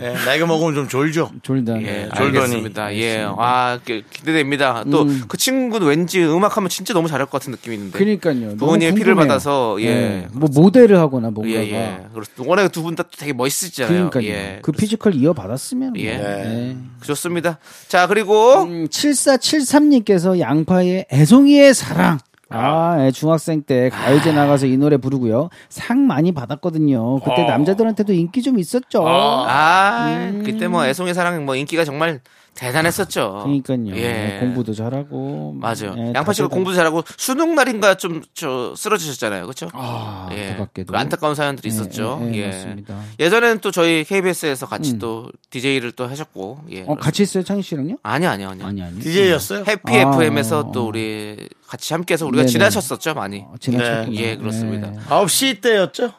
예, 0.00 0.12
나이가 0.24 0.46
먹으면 0.46 0.74
좀 0.74 0.88
졸죠. 0.88 1.30
졸던 1.42 1.82
예, 1.82 2.08
졸더니. 2.14 2.38
알겠습니다. 2.38 2.94
예, 2.96 3.26
아, 3.36 3.78
그, 3.84 4.02
기대됩니다. 4.10 4.84
또그 4.84 5.36
친구도 5.36 5.86
왠지 5.86 6.22
음악 6.24 6.56
하면 6.56 6.68
진짜 6.68 6.94
너무 6.94 7.08
잘할 7.08 7.26
것 7.26 7.32
같은 7.32 7.50
느낌이 7.52 7.76
있는데. 7.76 7.98
그러니까요 7.98 8.56
부모님의 8.56 8.94
피를. 8.94 9.14
받아서 9.16 9.76
예, 9.80 9.86
예, 9.86 10.28
뭐 10.32 10.48
모델을 10.52 10.98
하거나 10.98 11.30
뭔가가 11.30 11.58
예, 11.58 11.70
예. 11.72 11.98
그렇습니다. 12.12 12.44
워낙 12.46 12.68
두분 12.70 12.94
다 12.94 13.04
되게 13.16 13.32
멋있으시잖아요. 13.32 14.10
그러니까요 14.10 14.26
예. 14.26 14.58
그 14.62 14.72
피지컬 14.72 15.14
이어 15.14 15.32
받았으면 15.32 15.94
뭐. 15.94 16.02
예. 16.02 16.06
예. 16.08 16.76
좋습니다. 17.02 17.58
자, 17.88 18.06
그리고 18.06 18.62
음, 18.64 18.86
7473님께서 18.88 20.38
양파의 20.38 21.06
애송이의 21.12 21.74
사랑. 21.74 22.18
아, 22.48 22.96
예, 23.00 23.10
중학생 23.10 23.62
때 23.62 23.90
가요제 23.90 24.32
나가서 24.32 24.66
이 24.66 24.76
노래 24.76 24.96
부르고요. 24.96 25.48
상 25.68 26.06
많이 26.06 26.32
받았거든요. 26.32 27.20
그때 27.20 27.44
남자들한테도 27.44 28.12
인기 28.12 28.40
좀 28.42 28.58
있었죠. 28.58 29.04
아, 29.06 30.30
그때 30.44 30.68
뭐 30.68 30.86
애송이의 30.86 31.14
사랑 31.14 31.44
뭐 31.44 31.56
인기가 31.56 31.84
정말 31.84 32.20
대단했었죠. 32.56 33.44
음. 33.46 33.62
그러니까요. 33.62 33.96
예. 33.96 34.36
예, 34.36 34.40
공부도 34.40 34.72
잘하고. 34.74 35.54
맞아요. 35.60 35.94
예, 35.98 36.12
양파 36.14 36.32
씨가 36.32 36.48
공부도 36.48 36.74
잘하고 36.74 37.02
수능 37.16 37.54
날인가 37.54 37.94
좀 37.96 38.22
저 38.34 38.74
쓰러지셨잖아요. 38.76 39.42
그렇죠? 39.44 39.68
아, 39.72 40.28
예. 40.32 40.54
그밖에도. 40.54 40.92
그 40.92 40.98
안타까운 40.98 41.34
사연들이 41.34 41.68
예, 41.68 41.72
있었죠. 41.72 42.20
예, 42.24 42.34
예, 42.34 42.38
예. 42.42 42.46
맞습니다. 42.48 42.94
음. 42.94 43.12
예전에는 43.18 43.58
또 43.60 43.70
저희 43.70 44.04
KBS에서 44.04 44.66
같이 44.66 44.98
또 44.98 45.30
DJ를 45.50 45.92
또 45.92 46.06
하셨고. 46.06 46.60
예. 46.70 46.84
어, 46.86 46.94
같이 46.96 47.22
있어요, 47.22 47.42
창희 47.44 47.62
씨랑요? 47.62 47.96
아니요, 48.02 48.28
아니요, 48.30 48.48
아니요. 48.50 48.66
아니, 48.66 48.82
아니. 48.82 48.98
DJ였어요? 49.00 49.64
해피 49.66 49.96
아, 49.96 50.12
FM에서 50.14 50.58
어, 50.60 50.72
또 50.72 50.82
어. 50.82 50.84
우리 50.84 51.48
같이 51.66 51.92
함께 51.94 52.14
해서 52.14 52.26
우리가 52.26 52.42
네네. 52.42 52.52
지나쳤었죠, 52.52 53.14
많이. 53.14 53.38
어, 53.40 53.54
지나쳤구나. 53.60 54.16
예, 54.20 54.30
예, 54.30 54.36
그렇습니다. 54.36 54.92
예. 54.94 54.98
9시 55.08 55.60
때였죠? 55.62 56.12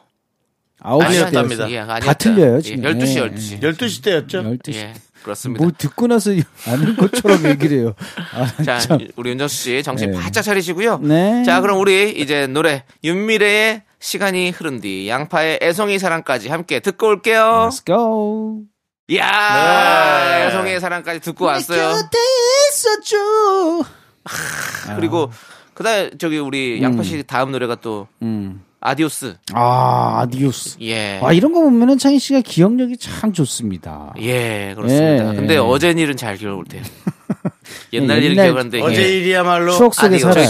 9시 0.82 1.02
아니었답니다. 1.04 1.66
때였어요. 1.66 1.96
예. 1.96 2.00
다 2.00 2.12
틀려요, 2.14 2.56
예, 2.56 2.60
지금. 2.60 2.82
12시, 2.82 3.16
예, 3.16 3.30
12시. 3.30 3.60
12시 3.60 4.04
때였죠? 4.04 4.42
12시. 4.42 4.74
예, 4.74 4.94
그렇습니다. 5.22 5.62
뭐 5.62 5.72
듣고 5.76 6.06
나서 6.06 6.30
아는 6.66 6.96
것처럼 6.96 7.44
얘기를 7.46 7.78
해요. 7.78 7.94
아, 8.34 8.46
자, 8.62 8.78
참. 8.78 8.98
우리 9.16 9.30
윤정수 9.30 9.54
씨 9.56 9.82
정신 9.82 10.12
네. 10.12 10.18
바짝 10.20 10.42
차리시고요. 10.42 10.98
네. 10.98 11.42
자, 11.44 11.60
그럼 11.60 11.78
우리 11.80 12.10
이제 12.12 12.46
노래 12.46 12.84
윤미래의 13.04 13.82
시간이 14.00 14.50
흐른 14.50 14.80
뒤 14.80 15.08
양파의 15.08 15.58
애송이 15.62 15.98
사랑까지 15.98 16.48
함께 16.48 16.80
듣고 16.80 17.08
올게요. 17.08 17.68
Let's 17.70 17.84
go. 17.84 18.62
이야, 19.08 19.24
네. 20.38 20.46
애송이의 20.46 20.80
사랑까지 20.80 21.20
듣고 21.20 21.46
왔어요. 21.46 21.78
곁에 21.94 22.18
있어줘. 22.70 23.16
그리고 24.96 25.30
그다음 25.74 26.10
저기 26.18 26.38
우리 26.38 26.82
양파 26.82 27.02
씨 27.02 27.22
다음 27.22 27.52
노래가 27.52 27.76
또 27.76 28.06
음. 28.22 28.62
Adios. 28.80 29.34
아, 29.54 30.20
Adios. 30.22 30.76
예. 30.82 31.20
아, 31.22 31.32
이런 31.32 31.52
거 31.52 31.60
보면은 31.60 31.98
창희 31.98 32.18
씨가 32.18 32.40
기억력이 32.42 32.96
참 32.98 33.32
좋습니다. 33.32 34.14
예, 34.20 34.72
그렇습니다. 34.76 35.32
예, 35.32 35.36
근데 35.36 35.54
예. 35.54 35.58
어제 35.58 35.90
일은 35.90 36.16
잘 36.16 36.36
기억을 36.36 36.58
못해요. 36.58 36.82
옛날 37.92 38.22
예, 38.22 38.26
일은 38.26 38.34
기억하는데 38.44 38.80
어제 38.80 39.02
예. 39.02 39.16
일이야말로 39.18 39.72
추억 39.72 39.94
속에. 39.94 40.18
저기 40.18 40.46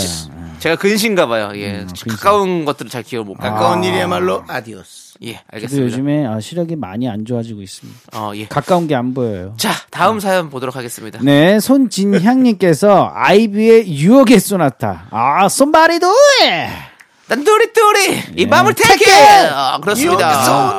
제가 0.59 0.77
근신가 0.77 1.27
봐요. 1.27 1.53
예. 1.55 1.85
근신. 1.87 2.09
가까운 2.09 2.65
것들을 2.65 2.91
잘 2.91 3.03
기억 3.03 3.27
못. 3.27 3.35
가까운 3.35 3.83
일이야말로 3.85 4.45
adios. 4.47 5.15
예, 5.25 5.41
알겠습니다. 5.51 5.85
요즘에 5.87 6.27
아, 6.27 6.39
시력이 6.39 6.77
많이 6.77 7.09
안 7.09 7.25
좋아지고 7.25 7.63
있습니다. 7.63 7.99
어, 8.13 8.33
예. 8.37 8.47
가까운 8.47 8.87
게 8.87 8.95
안 8.95 9.15
보여요. 9.15 9.55
자, 9.57 9.71
다음 9.91 10.21
사연 10.21 10.49
보도록 10.51 10.77
하겠습니다. 10.77 11.19
네, 11.23 11.59
손진향님께서 11.61 13.11
아이비의 13.15 13.89
유혹의 13.99 14.39
소나타. 14.39 15.07
아, 15.11 15.47
somebody 15.47 15.99
do 15.99 16.09
it! 16.43 16.88
난 17.29 17.45
뚜리뚜리 17.45 18.23
이 18.37 18.47
밤을 18.47 18.75
take 18.75 18.97
택해. 18.99 19.13
아, 19.53 19.79
그렇습니다. 19.81 20.79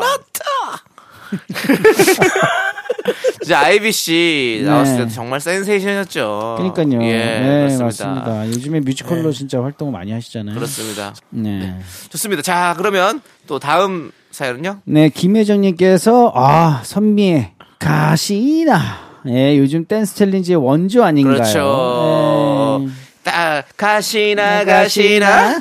진짜 3.41 3.59
아이비 3.59 3.91
씨 3.91 4.61
나왔을 4.65 4.93
네. 4.93 4.99
때도 4.99 5.11
정말 5.11 5.39
센세이션이었죠. 5.39 6.55
그러니까요. 6.57 7.03
예, 7.03 7.67
네. 7.69 7.77
맞습니다. 7.77 8.47
요즘에 8.47 8.79
뮤지컬로 8.81 9.31
진짜 9.31 9.61
활동을 9.61 9.93
많이 9.93 10.11
하시잖아요. 10.11 10.55
그렇습니다. 10.55 11.13
네. 11.29 11.79
좋습니다. 12.09 12.41
자, 12.41 12.73
그러면 12.77 13.21
또 13.47 13.59
다음 13.59 14.11
사연은요? 14.31 14.81
네, 14.85 15.09
김혜정 15.09 15.61
님께서 15.61 16.31
아 16.35 16.81
선미의 16.83 17.51
가시나. 17.79 19.09
예, 19.27 19.57
요즘 19.57 19.85
댄스 19.85 20.15
챌린지의 20.15 20.57
원조 20.57 21.03
아닌가요? 21.03 21.35
그렇죠. 21.35 22.81
네. 22.85 22.91
딱 23.23 23.65
가시나 23.77 24.65
가시나 24.65 25.59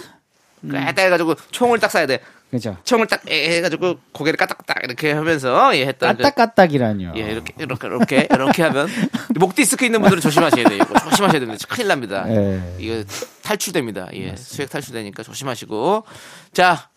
딱 0.73 0.99
해가지고 0.99 1.35
총을 1.51 1.79
딱 1.79 1.91
쏴야 1.91 2.07
돼. 2.09 2.21
그렇죠. 2.51 2.77
총을 2.85 3.07
딱 3.07 3.21
해가지고 3.29 3.99
고개를 4.13 4.39
까딱까딱 4.39 4.79
이렇게 4.85 5.13
하면서 5.13 5.77
예 5.77 5.87
했던 5.87 6.17
그- 6.17 6.23
까딱까딱이라뇨. 6.23 7.13
예, 7.17 7.21
이렇게, 7.21 7.53
이렇게, 7.59 7.87
이렇게, 7.87 8.29
이렇게 8.31 8.63
하면. 8.63 8.89
목 9.39 9.55
디스크 9.55 9.85
있는 9.85 10.01
분들은 10.01 10.23
조심하셔야 10.23 10.67
돼요. 10.69 10.79
이거 10.83 10.99
조심하셔야 10.99 11.41
됩니다. 11.41 11.65
큰일 11.69 11.89
납니다. 11.89 12.25
예. 12.29 12.61
이거 12.79 13.05
탈출됩니다. 13.43 14.09
예, 14.15 14.35
수액 14.37 14.71
탈출되니까 14.71 15.23
조심하시고. 15.25 16.05
자, 16.55 16.89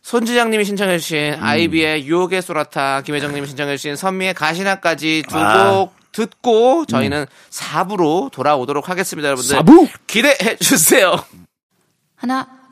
손진영님이 0.00 0.64
신청해주신 0.64 1.36
아이비의 1.40 2.06
유혹의 2.06 2.40
소라타, 2.42 3.02
김혜정님이 3.02 3.46
신청해주신 3.46 3.96
선미의 3.96 4.32
가시나까지 4.34 5.24
두곡 5.28 5.42
아. 5.42 5.86
듣고 6.12 6.84
저희는 6.86 7.26
4부로 7.50 8.30
돌아오도록 8.30 8.88
하겠습니다, 8.88 9.26
여러분들. 9.28 9.56
사부? 9.56 9.88
기대해 10.06 10.56
주세요. 10.56 11.16
하나, 12.16 12.46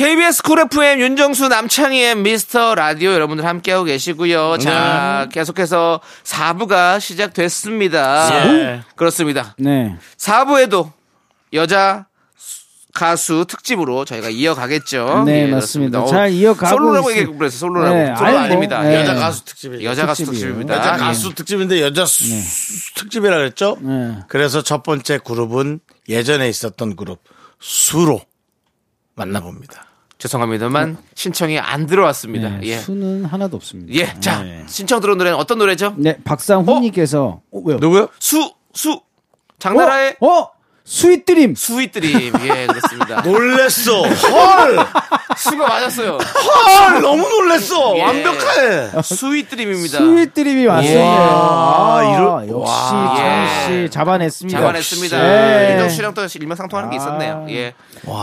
KBS 0.00 0.42
쿨 0.42 0.58
FM 0.60 1.00
윤정수 1.00 1.48
남창희의 1.48 2.16
미스터 2.16 2.74
라디오 2.74 3.12
여러분들 3.12 3.46
함께하고 3.46 3.84
계시고요. 3.84 4.58
자, 4.58 5.26
계속해서 5.32 6.02
4부가 6.22 7.00
시작됐습니다. 7.00 8.28
예. 8.44 8.82
그렇습니다. 8.94 9.54
네. 9.58 9.96
4부에도 10.18 10.92
여자 11.54 12.04
가수 12.92 13.46
특집으로 13.48 14.04
저희가 14.04 14.28
이어가겠죠. 14.28 15.22
네, 15.24 15.44
예, 15.44 15.50
맞습니다. 15.50 16.00
그렇습니다. 16.00 16.06
잘 16.06 16.30
이어가고 16.30 16.66
솔로라고 16.76 17.08
있- 17.10 17.12
얘기했고 17.12 17.38
그래서 17.38 17.56
솔로라고. 17.56 17.94
네, 17.96 18.14
솔로 18.16 18.26
아니, 18.26 18.36
뭐, 18.36 18.44
아닙니다. 18.44 18.82
네. 18.82 18.96
여자 18.96 19.14
가수 19.14 19.44
특집이에요. 19.46 19.88
여자 19.88 20.04
가수. 20.04 20.26
특집입니다. 20.26 20.74
여자 20.76 20.94
예. 20.94 20.98
가수 20.98 21.34
특집인데 21.34 21.80
여자 21.80 22.04
수, 22.04 22.22
특집이라 22.96 23.34
그랬죠? 23.38 23.78
네. 23.80 24.18
그래서 24.28 24.60
첫 24.60 24.82
번째 24.82 25.18
그룹은 25.24 25.80
예전에 26.10 26.50
있었던 26.50 26.96
그룹 26.96 27.20
수로 27.60 28.20
만나봅니다. 29.14 29.85
죄송합니다만 30.18 30.96
신청이 31.14 31.58
안 31.58 31.86
들어왔습니다. 31.86 32.48
네, 32.48 32.60
예. 32.64 32.78
수는 32.78 33.24
하나도 33.26 33.56
없습니다. 33.56 33.92
예. 33.92 34.18
자, 34.20 34.42
네. 34.42 34.64
신청 34.66 35.00
들어온 35.00 35.18
노래는 35.18 35.38
어떤 35.38 35.58
노래죠? 35.58 35.94
네, 35.98 36.16
박상훈님께서 36.24 37.40
어, 37.50 37.58
왜요? 37.64 37.78
누구요? 37.78 38.08
수, 38.18 38.52
수. 38.72 39.00
장나라의 39.58 40.16
어, 40.20 40.26
어, 40.26 40.50
Sweet 40.86 41.17
Dream. 41.17 41.54
Sweet 41.56 41.90
Dream. 41.90 42.32
예, 42.46 42.66
그렇습니다. 42.68 43.20
놀랬어. 43.28 44.02
헐! 44.02 44.78
수가 45.36 45.66
맞았어요. 45.68 46.12
헐! 46.16 47.02
너무 47.02 47.28
놀랬어. 47.28 47.96
예. 47.96 48.02
완벽해. 48.02 49.02
스윗드림입니다. 49.02 49.98
스윗드림이 49.98 50.66
왔어요. 50.66 51.00
와, 51.00 51.98
아, 51.98 52.04
이럴- 52.04 52.48
역시 52.48 52.72
와. 52.72 53.16
창희 53.16 53.84
씨 53.84 53.90
잡아냈습니다. 53.90 54.58
잡아냈습니다. 54.60 55.22
네. 55.22 55.72
윤정수 55.72 55.96
씨랑 55.96 56.14
또 56.14 56.22
일맥상통하는 56.32 56.90
게 56.90 56.96
있었네요. 56.96 57.46
예. 57.50 57.74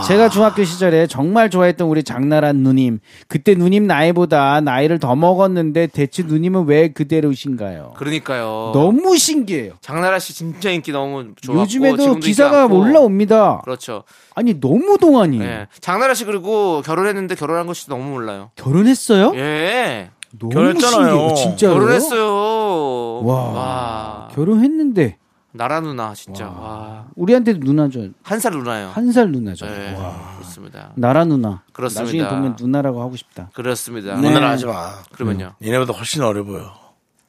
제가 0.08 0.30
중학교 0.30 0.64
시절에 0.64 1.08
정말 1.08 1.50
좋아했던 1.50 1.86
우리 1.88 2.02
장나라 2.04 2.58
누님. 2.58 3.00
그때 3.28 3.56
누님 3.56 3.88
나이보다 3.88 4.62
나이를 4.62 5.00
더 5.00 5.16
먹었는데 5.16 5.88
대체 5.88 6.24
누님은 6.24 6.66
왜 6.68 6.94
그대로신가요? 6.94 7.94
그러니까요. 7.98 8.72
너무 8.74 9.18
신기해요. 9.18 9.74
장나라 9.82 10.18
씨 10.20 10.34
진짜 10.34 10.70
인기 10.70 10.94
너무 10.94 11.26
좋았고 11.42 11.62
요즘에도 11.64 11.98
지금도 11.98 12.20
기사가 12.54 12.68
많고. 12.68 12.80
올라옵니다. 12.80 13.62
그렇죠. 13.64 14.04
아니 14.36 14.60
너무 14.60 14.98
동안이에요. 14.98 15.44
예. 15.44 15.68
장나라 15.80 16.14
씨 16.14 16.26
그리고 16.26 16.82
결혼했는데 16.84 17.36
결혼한 17.36 17.66
것이 17.68 17.90
너무 17.90 18.04
몰라요. 18.12 18.52
결혼했어요? 18.56 19.34
예. 19.36 20.12
너무 20.40 20.54
결혼했잖아요. 20.54 21.06
신기해요. 21.10 21.36
진짜로. 21.36 21.74
결혼했어요. 21.76 23.22
와. 23.26 23.36
와. 23.52 24.28
결혼했는데 24.34 25.18
나라 25.56 25.80
누나 25.82 26.14
진짜. 26.16 26.48
와. 26.48 27.06
우리한테도 27.16 27.60
누나죠. 27.64 28.10
한 28.24 28.40
살 28.40 28.54
누나요. 28.54 28.90
한 28.90 29.12
살 29.12 29.32
누나죠. 29.32 29.68
네. 29.68 29.94
와. 29.96 30.34
그렇습니다. 30.38 30.92
나라 30.96 31.26
누나. 31.26 31.62
그렇습니다. 31.74 32.04
나중에 32.04 32.28
보면 32.28 32.56
누나라고 32.60 33.02
하고 33.02 33.16
싶다. 33.16 33.50
그렇습니다. 33.54 34.16
네. 34.16 34.28
오늘 34.30 34.44
하지 34.44 34.66
마. 34.66 34.94
그러면요. 35.12 35.54
얘네보다 35.64 35.94
훨씬 35.94 36.24
어려 36.24 36.44
보여. 36.44 36.74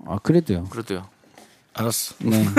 아 0.07 0.19
그래도요. 0.23 0.65
그래도요. 0.65 1.03
알았어. 1.75 2.15
네. 2.21 2.45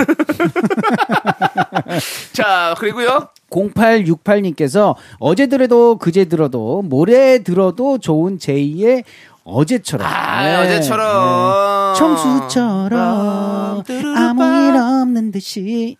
자, 2.32 2.74
그리고요. 2.78 3.28
0868님께서 3.50 4.94
어제 5.18 5.46
들어도 5.46 5.96
그제 5.96 6.26
들어도 6.26 6.82
모레 6.82 7.38
들어도 7.42 7.98
좋은 7.98 8.38
제2의 8.38 9.04
어제처럼. 9.44 10.06
아, 10.06 10.42
네. 10.44 10.56
어제처럼. 10.56 11.94
네. 11.94 11.98
청수처럼 11.98 13.82
아무 14.16 14.44
일 14.44 14.76
없는 14.76 15.32
듯이. 15.32 15.96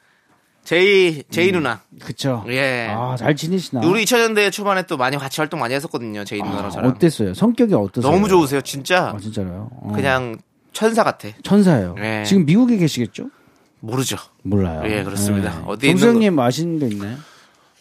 제이, 0.64 1.22
제이 1.30 1.52
누나. 1.52 1.80
그쵸. 2.02 2.44
예. 2.48 2.88
아, 2.90 3.14
잘 3.16 3.36
지내시나? 3.36 3.86
우리 3.86 4.04
2000년대 4.04 4.50
초반에 4.50 4.82
또 4.82 4.96
많이 4.96 5.16
같이 5.16 5.40
활동 5.40 5.60
많이 5.60 5.74
했었거든요. 5.74 6.24
제이 6.24 6.42
누나랑 6.42 6.66
아, 6.66 6.70
저랑. 6.70 6.90
어땠어요? 6.90 7.34
성격이 7.34 7.72
어떠세요? 7.72 8.10
너무 8.10 8.28
좋으세요, 8.28 8.60
진짜. 8.62 9.12
아, 9.14 9.16
진짜로요? 9.16 9.70
어. 9.70 9.92
그냥 9.94 10.36
천사 10.76 11.02
같아. 11.02 11.28
천사예요. 11.42 11.94
네. 11.94 12.22
지금 12.24 12.44
미국에 12.44 12.76
계시겠죠? 12.76 13.30
모르죠. 13.80 14.18
몰라요. 14.42 14.82
예, 14.84 15.02
그렇습니다. 15.04 15.60
네. 15.60 15.64
어디에 15.66 15.88
있는 15.90 16.00
정수영님 16.02 16.38
아시는 16.38 16.78
데 16.78 16.88
있나요? 16.88 17.16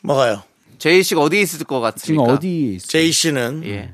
뭐가요? 0.02 0.44
J 0.80 1.04
씨가 1.04 1.20
어디에 1.20 1.42
있을 1.42 1.66
것 1.66 1.82
지금 1.98 2.20
같습니까? 2.22 2.34
어디에 2.34 2.76
있어요? 2.76 2.88
J 2.88 3.12
씨는 3.12 3.64
예. 3.66 3.92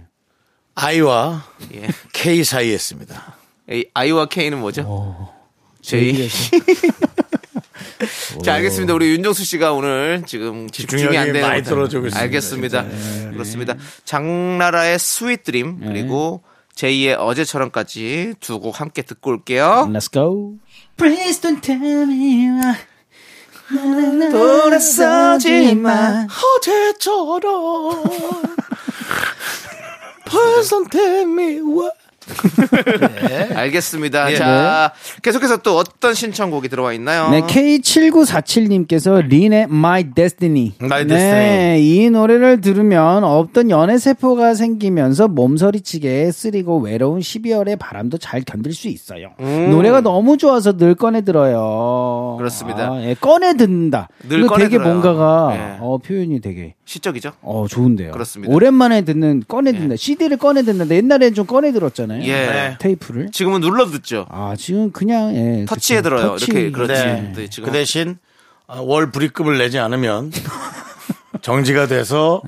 I와 0.75 1.43
예. 1.73 1.87
K 2.13 2.43
사이에 2.43 2.75
있습니다. 2.75 3.35
이 3.71 3.85
I와 3.95 4.27
K는 4.27 4.59
뭐죠? 4.59 4.83
어, 4.85 5.35
J. 5.81 6.29
자, 8.43 8.53
알겠습니다. 8.55 8.93
우리 8.93 9.13
윤정수 9.13 9.43
씨가 9.45 9.73
오늘 9.73 10.21
지금 10.27 10.69
집중이 10.69 11.01
집중력이 11.01 11.17
안 11.17 11.25
되는 11.33 11.41
많이 11.41 11.63
것 11.63 11.69
떨어지고 11.71 12.03
같아요. 12.03 12.29
있습니다, 12.37 12.79
알겠습니다. 12.81 13.31
그렇습니다. 13.31 13.75
장나라의 14.05 14.99
Sweet 14.99 15.43
Dream 15.43 15.79
그리고 15.79 16.43
제이의 16.81 17.13
어제처럼까지 17.13 18.33
두 18.39 18.59
곡 18.59 18.81
함께 18.81 19.03
듣고 19.03 19.29
올게요. 19.29 19.87
Let's 19.93 20.11
go. 20.11 20.55
Please 20.97 21.39
don't 21.39 21.61
tell 21.61 22.07
me 22.07 22.47
why. 22.49 22.75
돌아서지 24.31 25.75
마. 25.75 26.25
어제처럼 26.57 28.03
벌써 30.25 30.83
템이 30.89 31.59
와. 32.27 33.57
알겠습니다. 33.61 34.35
자, 34.35 34.93
계속해서 35.21 35.57
또 35.57 35.77
어떤 35.77 36.13
신청곡이 36.13 36.69
들어와 36.69 36.93
있나요? 36.93 37.29
네, 37.29 37.41
K7947님께서 37.41 39.25
린의 39.27 39.63
My 39.63 40.11
Destiny. 40.13 40.73
My 40.81 41.05
네, 41.05 41.79
이 41.81 42.09
노래를 42.09 42.61
들으면 42.61 43.23
없던 43.23 43.69
연애 43.69 43.97
세포가 43.97 44.53
생기면서 44.53 45.27
몸서리치게 45.27 46.31
쓰리고 46.31 46.79
외로운 46.79 47.19
12월의 47.19 47.77
바람도 47.79 48.17
잘 48.17 48.41
견딜 48.41 48.73
수 48.73 48.87
있어요. 48.87 49.31
노래가 49.39 50.01
너무 50.01 50.37
좋아서 50.37 50.77
늘 50.77 50.95
꺼내 50.95 51.21
들어요. 51.21 52.35
음. 52.35 52.37
그렇습니다. 52.37 52.91
아, 52.91 53.01
예, 53.03 53.15
꺼내 53.19 53.55
듣는다. 53.55 54.09
늘 54.27 54.47
꺼내 54.47 54.65
되게 54.65 54.77
들어요. 54.77 54.93
뭔가가 54.93 55.51
예. 55.53 55.77
어, 55.79 55.97
표현이 55.97 56.41
되게 56.41 56.75
시적이죠? 56.91 57.31
어 57.41 57.67
좋은데요. 57.69 58.11
그렇습니다. 58.11 58.53
오랜만에 58.53 59.03
듣는 59.03 59.43
꺼내 59.47 59.71
듣는다. 59.71 59.95
CD를 59.95 60.35
꺼내 60.37 60.61
듣는다. 60.63 60.93
옛날에는 60.93 61.33
좀 61.33 61.45
꺼내 61.45 61.71
들었잖아요. 61.71 62.23
예. 62.23 62.75
테이프를. 62.79 63.31
지금은 63.31 63.61
눌러 63.61 63.85
듣죠. 63.85 64.25
아 64.29 64.55
지금 64.57 64.91
그냥 64.91 65.33
예, 65.35 65.65
터치에 65.65 65.97
그쵸. 65.97 66.09
들어요. 66.09 66.27
터치. 66.31 66.45
이렇게 66.51 66.71
그렇지. 66.71 66.93
네. 66.93 67.33
네, 67.35 67.47
지금 67.49 67.67
그 67.67 67.71
대신 67.71 68.17
어, 68.67 68.81
월 68.81 69.09
불입금을 69.09 69.57
내지 69.57 69.79
않으면 69.79 70.31
정지가 71.41 71.87
돼서 71.87 72.41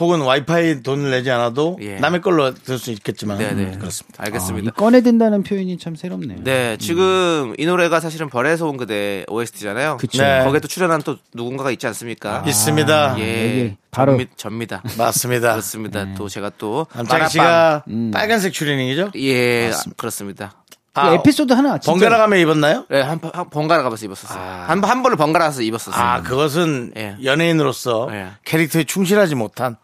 혹은 0.00 0.20
와이파이 0.22 0.82
돈을 0.82 1.10
내지 1.12 1.30
않아도 1.30 1.78
예. 1.80 1.96
남의 2.00 2.20
걸로 2.20 2.52
들 2.52 2.78
수 2.78 2.90
있겠지만 2.90 3.38
네, 3.38 3.52
네. 3.52 3.76
그렇습니다. 3.78 4.22
아, 4.22 4.24
이 4.24 4.26
알겠습니다. 4.26 4.72
꺼내 4.72 5.00
든다는 5.02 5.44
표현이 5.44 5.78
참 5.78 5.94
새롭네요. 5.94 6.38
네, 6.42 6.76
지금 6.78 7.54
이 7.58 7.64
노래가 7.66 8.00
사실은 8.00 8.28
별에서 8.28 8.66
온 8.66 8.76
그대 8.76 9.24
OST잖아요. 9.28 9.98
그쵸. 9.98 10.22
네. 10.22 10.42
거기에 10.44 10.58
또 10.60 10.66
출연한 10.68 11.00
또 11.02 11.16
누군가가 11.32 11.70
있지 11.70 11.86
않습니까? 11.86 12.42
있습니다. 12.46 13.16
예, 13.20 13.60
여기 13.60 13.76
바로. 13.92 14.12
접니, 14.12 14.26
접니 14.36 14.66
다. 14.66 14.82
맞습니다. 14.98 15.52
그렇습니다. 15.52 16.12
또 16.16 16.28
제가 16.28 16.50
또 16.58 16.86
남창희. 16.94 17.28
씨가 17.30 17.84
빨간색 18.12 18.52
추리닝이죠? 18.52 19.12
예, 19.16 19.70
그렇습니다. 19.96 20.63
그 20.94 21.14
에피소드 21.14 21.52
하나 21.52 21.78
진짜 21.78 21.90
번갈아 21.90 22.18
가며 22.18 22.36
입었나요? 22.36 22.86
네, 22.88 23.00
한, 23.00 23.20
한 23.32 23.50
번갈아 23.50 23.82
가면서 23.82 24.06
입었었어요. 24.06 24.40
한, 24.40 24.82
한 24.82 25.02
번을 25.02 25.16
번갈아 25.16 25.46
가서 25.46 25.62
입었었어요. 25.62 26.00
아, 26.00 26.22
그것은 26.22 26.92
예. 26.96 27.16
연예인으로서 27.22 28.08
예. 28.12 28.28
캐릭터에 28.44 28.84
충실하지 28.84 29.34
못한 29.34 29.76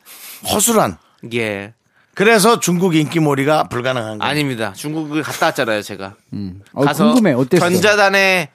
허술한. 0.53 0.99
예. 1.35 1.75
그래서 2.15 2.61
중국 2.61 2.95
인기몰이가 2.95 3.65
불가능한 3.65 4.19
거예요. 4.19 4.31
아닙니다. 4.31 4.73
중국을 4.73 5.23
갔다 5.23 5.47
왔잖아요, 5.47 5.83
제가. 5.83 6.15
어, 6.75 6.85
가서 6.85 7.07
궁금해 7.07 7.33
어땠어? 7.33 7.65
견자단의 7.69 8.49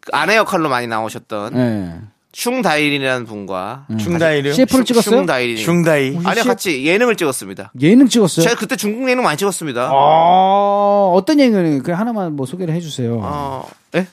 그 0.00 0.10
아내 0.12 0.36
역할로 0.36 0.68
많이 0.68 0.86
나오셨던 0.88 1.56
예. 1.56 2.00
슝다일이라는 2.34 3.26
분과 3.26 3.86
슝다이요? 3.98 4.52
CF를 4.52 4.84
찍었어요? 4.84 5.20
슝다일이. 5.20 5.56
슝다이. 5.62 6.18
아니요, 6.24 6.44
같이 6.44 6.84
예능을 6.84 7.16
찍었습니다. 7.16 7.72
예능 7.80 8.08
찍었어요? 8.08 8.44
제가 8.44 8.56
그때 8.56 8.76
중국 8.76 9.08
예능 9.08 9.22
많이 9.22 9.38
찍었습니다. 9.38 9.90
아, 9.92 11.12
어떤 11.14 11.38
예능? 11.38 11.82
그 11.82 11.92
하나만 11.92 12.34
뭐 12.34 12.44
소개를 12.44 12.74
해 12.74 12.80
주세요. 12.80 13.20
어, 13.22 13.68
예? 13.94 14.06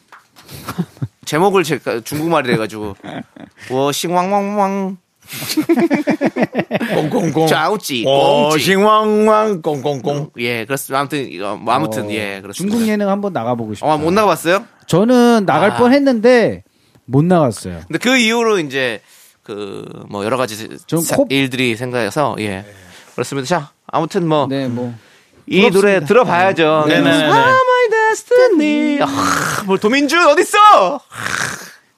제목을 1.25 1.63
제가 1.63 2.01
중국말이라 2.01 2.53
해가지고 2.53 2.95
워싱왕왕왕 3.71 4.97
꽁꽁꽁. 7.09 7.43
어, 8.05 8.49
꽁찌 8.49 8.59
싱왕왕 8.59 9.61
꽁꽁꽁. 9.61 10.29
예 10.39 10.65
그렇습니다 10.65 10.99
아무튼 10.99 11.31
이거 11.31 11.55
뭐 11.55 11.73
아무튼 11.73 12.07
어, 12.07 12.11
예 12.11 12.41
그렇습니다 12.41 12.75
중국 12.75 12.87
예능 12.91 13.07
한번 13.09 13.31
나가 13.33 13.55
보고 13.55 13.73
싶어요. 13.73 13.91
어, 13.93 13.97
못 13.97 14.11
나가 14.11 14.27
봤어요? 14.27 14.65
저는 14.87 15.45
나갈 15.45 15.71
아. 15.71 15.77
뻔 15.77 15.93
했는데 15.93 16.63
못 17.05 17.23
나갔어요. 17.25 17.81
근데 17.87 17.97
그 17.99 18.15
이후로 18.17 18.59
이제 18.59 19.01
그 19.43 19.85
뭐 20.09 20.23
여러 20.25 20.37
가지 20.37 20.77
좀 20.87 21.01
사- 21.01 21.15
코- 21.15 21.25
일들이 21.29 21.75
생겨서 21.75 22.35
예 22.39 22.63
그렇습니다 23.15 23.47
자 23.47 23.71
아무튼 23.87 24.27
뭐 24.27 24.47
네, 24.47 24.67
뭐 24.67 24.93
이 25.47 25.61
부럽습니다. 25.61 25.79
노래 25.99 26.05
들어봐야죠. 26.05 26.85
네 26.87 27.01
네네. 27.01 27.09
How 27.09 27.29
my 27.33 27.89
destiny. 27.89 29.01
아, 29.01 29.63
뭘 29.65 29.79
도민준 29.79 30.25
어딨어? 30.27 30.99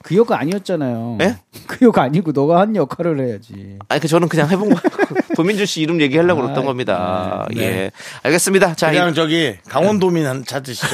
그역 0.02 0.32
아니었잖아요. 0.32 1.18
예? 1.20 1.36
그역 1.66 1.98
아니고 1.98 2.32
너가 2.32 2.60
한 2.60 2.74
역할을 2.74 3.20
해야지. 3.20 3.78
아니 3.88 4.00
그 4.00 4.08
저는 4.08 4.28
그냥 4.28 4.50
해본 4.50 4.70
거. 4.74 4.80
도민준 5.36 5.66
씨 5.66 5.82
이름 5.82 6.00
얘기하려고 6.00 6.40
아, 6.40 6.44
그랬던 6.44 6.64
겁니다. 6.64 7.46
네. 7.54 7.62
예, 7.62 7.90
알겠습니다. 8.22 8.74
자, 8.74 8.90
그냥 8.90 9.10
이, 9.10 9.14
저기 9.14 9.56
강원도민 9.68 10.26
한 10.26 10.44
찾으시죠. 10.44 10.86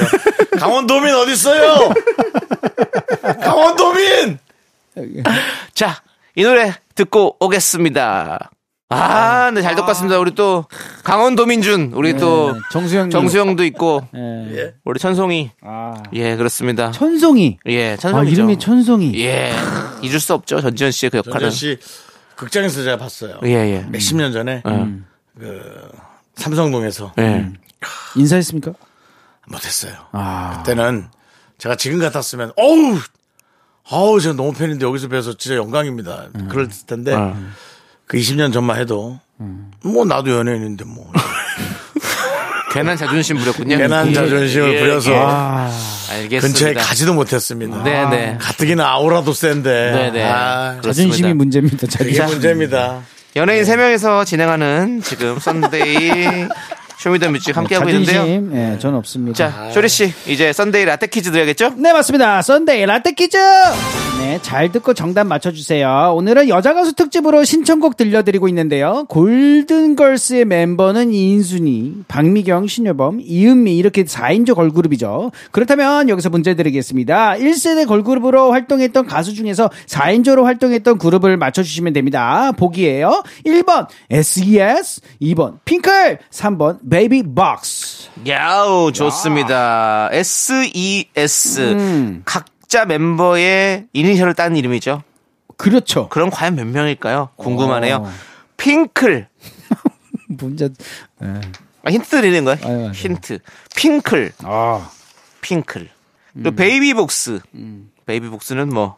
강원도민 0.59 1.13
어디 1.15 1.31
있어요? 1.33 1.93
강원도민. 3.41 4.39
자, 5.73 6.01
이 6.35 6.43
노래 6.43 6.73
듣고 6.95 7.37
오겠습니다. 7.39 8.51
아, 8.89 9.51
네, 9.51 9.61
잘 9.61 9.75
듣고 9.75 9.87
왔습니다. 9.87 10.19
우리 10.19 10.35
또 10.35 10.65
강원 11.03 11.35
도민준, 11.35 11.93
우리 11.95 12.17
또 12.17 12.51
네, 12.51 12.59
정수영 12.71 13.09
정수영도 13.09 13.63
있고 13.65 14.05
예. 14.13 14.73
우리 14.83 14.99
천송이. 14.99 15.51
아. 15.61 16.03
예, 16.11 16.35
그렇습니다. 16.35 16.91
천송이. 16.91 17.59
예, 17.67 17.93
아, 17.93 17.95
천송이죠. 17.95 18.31
이름이 18.33 18.59
천송이. 18.59 19.13
예, 19.23 19.53
잊을 20.01 20.19
수 20.19 20.33
없죠. 20.33 20.59
전지현 20.59 20.91
씨의 20.91 21.09
그 21.09 21.17
역할은. 21.17 21.39
전현 21.39 21.51
씨 21.51 21.79
극장에서 22.35 22.83
제가 22.83 22.97
봤어요. 22.97 23.39
예, 23.45 23.49
예. 23.49 23.85
몇십 23.89 24.17
년 24.17 24.33
전에 24.33 24.61
음. 24.65 25.05
그 25.39 25.89
삼성동에서 26.35 27.13
예. 27.19 27.47
인사했습니까? 28.15 28.73
못했어요. 29.47 29.93
아. 30.11 30.57
그때는 30.57 31.07
제가 31.59 31.75
지금 31.75 31.99
같았으면 31.99 32.51
어우 32.57 32.97
아우 33.91 34.19
제가 34.19 34.35
너무 34.35 34.53
팬인데 34.53 34.85
여기서 34.85 35.07
뵈서 35.09 35.35
진짜 35.37 35.57
영광입니다. 35.57 36.29
그럴 36.49 36.69
텐데 36.87 37.13
어. 37.13 37.35
그 38.07 38.17
20년 38.17 38.53
전만 38.53 38.79
해도 38.79 39.19
뭐 39.83 40.05
나도 40.05 40.31
연예인인데 40.31 40.85
뭐 40.85 41.11
괜한 42.73 42.95
자존심 42.95 43.37
부렸군요. 43.37 43.77
괜한 43.77 44.09
예, 44.09 44.13
자존심을 44.13 44.73
예, 44.75 44.79
부려서 44.79 45.11
예. 45.11 45.17
아. 45.17 45.71
알겠습니다. 46.11 46.39
근처에 46.41 46.73
가지도 46.73 47.13
못했습니다. 47.13 47.83
네네. 47.83 48.37
가뜩이나 48.39 48.87
아우라도 48.87 49.33
센데 49.33 49.91
네네. 49.91 50.23
아, 50.23 50.77
그렇습니다. 50.81 50.91
자존심이 50.93 51.33
문제입니다. 51.33 51.77
그게 51.77 52.13
자존심. 52.13 52.25
문제입니다. 52.25 53.01
연예인 53.35 53.63
3명에서 53.63 54.25
진행하는 54.25 55.01
지금 55.01 55.39
Sunday 55.39 56.47
Show 57.01 57.17
Me 57.17 57.25
the 57.25 57.37
Music 57.37 57.57
함께하고 57.57 57.89
있는데요. 57.89 58.51
예, 58.53 58.77
전 58.77 58.93
없습니다. 58.93 59.35
자, 59.35 59.71
쇼리 59.71 59.89
씨, 59.89 60.13
이제 60.27 60.53
Sunday 60.53 60.85
라떼 60.85 61.07
퀴즈 61.07 61.31
드려야겠죠? 61.31 61.73
네, 61.77 61.93
맞습니다. 61.93 62.43
Sunday 62.43 62.85
라떼 62.85 63.13
퀴즈! 63.13 63.37
네, 64.19 64.37
잘 64.43 64.71
듣고 64.71 64.93
정답 64.93 65.23
맞춰주세요. 65.25 66.13
오늘은 66.15 66.47
여자 66.47 66.75
가수 66.75 66.93
특집으로 66.93 67.43
신청곡 67.43 67.97
들려드리고 67.97 68.47
있는데요. 68.49 69.05
골든걸스의 69.09 70.45
멤버는 70.45 71.11
이인순이, 71.11 72.03
박미경, 72.07 72.67
신효범, 72.67 73.21
이은미 73.23 73.77
이렇게 73.77 74.03
4인조 74.03 74.53
걸그룹이죠. 74.53 75.31
그렇다면 75.49 76.07
여기서 76.07 76.29
문제 76.29 76.53
드리겠습니다. 76.53 77.33
1세대 77.33 77.87
걸그룹으로 77.87 78.51
활동했던 78.51 79.07
가수 79.07 79.33
중에서 79.33 79.71
4인조로 79.87 80.43
활동했던 80.43 80.99
그룹을 80.99 81.37
맞춰주시면 81.37 81.93
됩니다. 81.93 82.51
보기예요. 82.51 83.23
1번 83.47 83.87
SES, 84.11 85.01
2번 85.19 85.57
핑클, 85.65 86.19
3번 86.29 86.77
베이비복스. 86.91 88.09
야우, 88.27 88.91
좋습니다. 88.91 90.09
SES. 90.11 91.59
음. 91.61 92.21
각자 92.25 92.83
멤버의 92.83 93.87
이니셜을 93.93 94.33
딴 94.33 94.57
이름이죠. 94.57 95.01
그렇죠. 95.55 96.09
그럼 96.09 96.29
과연 96.29 96.55
몇 96.55 96.67
명일까요? 96.67 97.29
궁금하네요. 97.37 97.95
어. 97.95 98.11
핑클. 98.57 99.29
문제, 100.27 100.67
네. 101.19 101.39
아, 101.85 101.91
힌트 101.91 102.09
드리는 102.09 102.43
거예요? 102.43 102.59
아유, 102.65 102.83
아유. 102.87 102.91
힌트. 102.91 103.39
핑클. 103.73 104.33
아. 104.43 104.91
핑클. 105.39 105.89
음. 106.35 106.43
또 106.43 106.51
베이비복스. 106.51 107.39
베이비복스는 108.05 108.67
뭐 108.67 108.97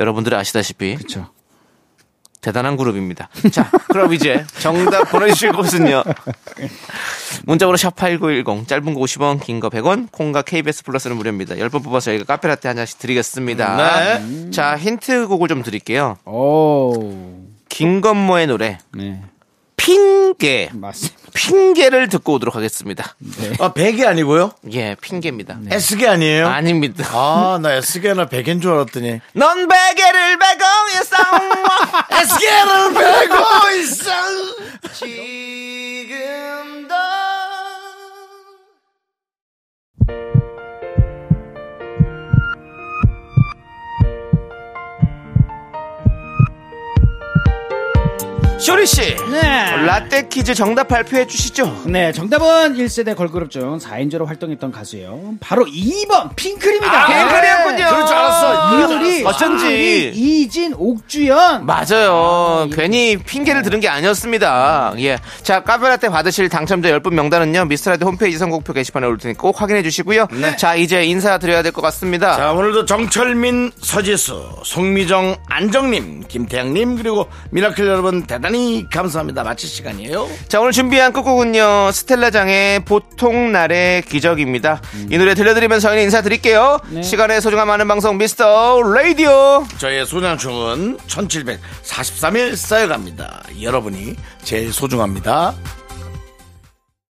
여러분들이 0.00 0.34
아시다시피 0.36 0.96
그렇죠. 0.96 1.28
대단한 2.44 2.76
그룹입니다. 2.76 3.28
자, 3.50 3.70
그럼 3.88 4.12
이제 4.12 4.44
정답 4.60 5.10
보내주실 5.10 5.52
곳은요. 5.52 6.04
문자번호 7.46 7.76
샵8910, 7.76 8.68
짧은 8.68 8.94
거 8.94 9.00
50원, 9.00 9.42
긴 9.42 9.60
거 9.60 9.70
100원, 9.70 10.08
콩과 10.12 10.42
KBS 10.42 10.84
플러스는 10.84 11.16
무료입니다. 11.16 11.54
10번 11.54 11.82
뽑아서 11.82 12.06
저희가 12.10 12.24
카페라떼 12.24 12.68
한 12.68 12.76
잔씩 12.76 12.98
드리겠습니다. 12.98 14.18
네. 14.18 14.50
자, 14.50 14.76
힌트곡을 14.76 15.48
좀 15.48 15.62
드릴게요. 15.62 16.18
오. 16.26 17.40
김건모의 17.70 18.46
노래, 18.46 18.78
네. 18.92 19.22
핑계. 19.76 20.70
맞습니다. 20.72 21.18
핑계를 21.34 22.08
듣고 22.08 22.34
오도록 22.34 22.54
하겠습니다. 22.54 23.16
아, 23.58 23.72
백이 23.72 24.06
아니고요? 24.06 24.52
예, 24.72 24.94
핑계입니다. 25.00 25.58
S개 25.72 26.06
아니에요? 26.06 26.46
아닙니다. 26.46 27.04
아, 27.12 27.58
나 27.60 27.72
S개나 27.74 28.26
백인 28.26 28.60
줄 28.60 28.72
알았더니. 28.72 29.20
넌 29.34 29.68
베개를 29.68 30.38
베고 30.38 30.64
있어. 31.00 31.16
S개를 32.22 32.94
베고 32.94 33.80
있어! 33.80 34.10
지 34.92 35.73
쇼리 48.64 48.86
씨, 48.86 49.14
네. 49.30 49.76
라떼 49.84 50.28
퀴즈 50.28 50.54
정답 50.54 50.88
발표해 50.88 51.26
주시죠. 51.26 51.82
네, 51.84 52.12
정답은 52.12 52.74
1세대 52.76 53.14
걸그룹 53.14 53.50
중 53.50 53.76
4인조로 53.78 54.24
활동했던 54.24 54.72
가수예요. 54.72 55.34
바로 55.38 55.66
2번 55.66 56.34
핑클입니다. 56.34 56.90
아, 56.90 57.06
핑클이었군요. 57.06 57.88
그럴 57.90 58.06
줄 58.06 58.16
알았어. 58.16 58.70
줄 58.70 58.78
이효리. 58.90 59.24
어쩐지. 59.26 60.12
이진, 60.14 60.72
옥주연. 60.78 61.66
맞아요. 61.66 62.66
괜히 62.72 63.18
핑계를 63.18 63.60
들은 63.60 63.80
게 63.80 63.88
아니었습니다. 63.88 64.94
예. 64.96 65.18
자, 65.42 65.62
카페라떼 65.62 66.08
받으실 66.08 66.48
당첨자 66.48 66.88
10분 66.88 67.12
명단은요, 67.12 67.66
미스터라디 67.66 68.02
홈페이지 68.06 68.38
선곡표 68.38 68.72
게시판에 68.72 69.06
올 69.06 69.18
테니 69.18 69.34
꼭 69.34 69.60
확인해 69.60 69.82
주시고요. 69.82 70.26
자, 70.56 70.74
이제 70.74 71.04
인사드려야 71.04 71.60
될 71.62 71.70
것 71.74 71.82
같습니다. 71.82 72.34
자, 72.36 72.52
오늘도 72.52 72.86
정철민, 72.86 73.72
서지수, 73.78 74.60
송미정, 74.64 75.36
안정님, 75.50 76.24
김태양님, 76.28 76.96
그리고 76.96 77.26
미라클 77.50 77.86
여러분 77.86 78.22
대단히 78.22 78.53
감사합니다. 78.90 79.42
마칠 79.42 79.68
시간이에요. 79.68 80.28
자, 80.48 80.60
오늘 80.60 80.72
준비한 80.72 81.12
끝곡은요, 81.12 81.90
스텔라장의 81.92 82.84
보통 82.84 83.52
날의 83.52 84.02
기적입니다. 84.02 84.80
이 85.10 85.18
노래 85.18 85.34
들려드리면서 85.34 85.88
저희는 85.88 86.04
인사드릴게요. 86.04 86.78
시간의 87.02 87.40
소중함 87.40 87.68
많은 87.68 87.88
방송 87.88 88.18
미스터 88.18 88.82
라디오. 88.82 89.64
저의 89.78 90.06
소장충은 90.06 90.98
1743일 91.06 92.56
쌓여갑니다. 92.56 93.42
여러분이 93.60 94.14
제일 94.42 94.72
소중합니다. 94.72 95.54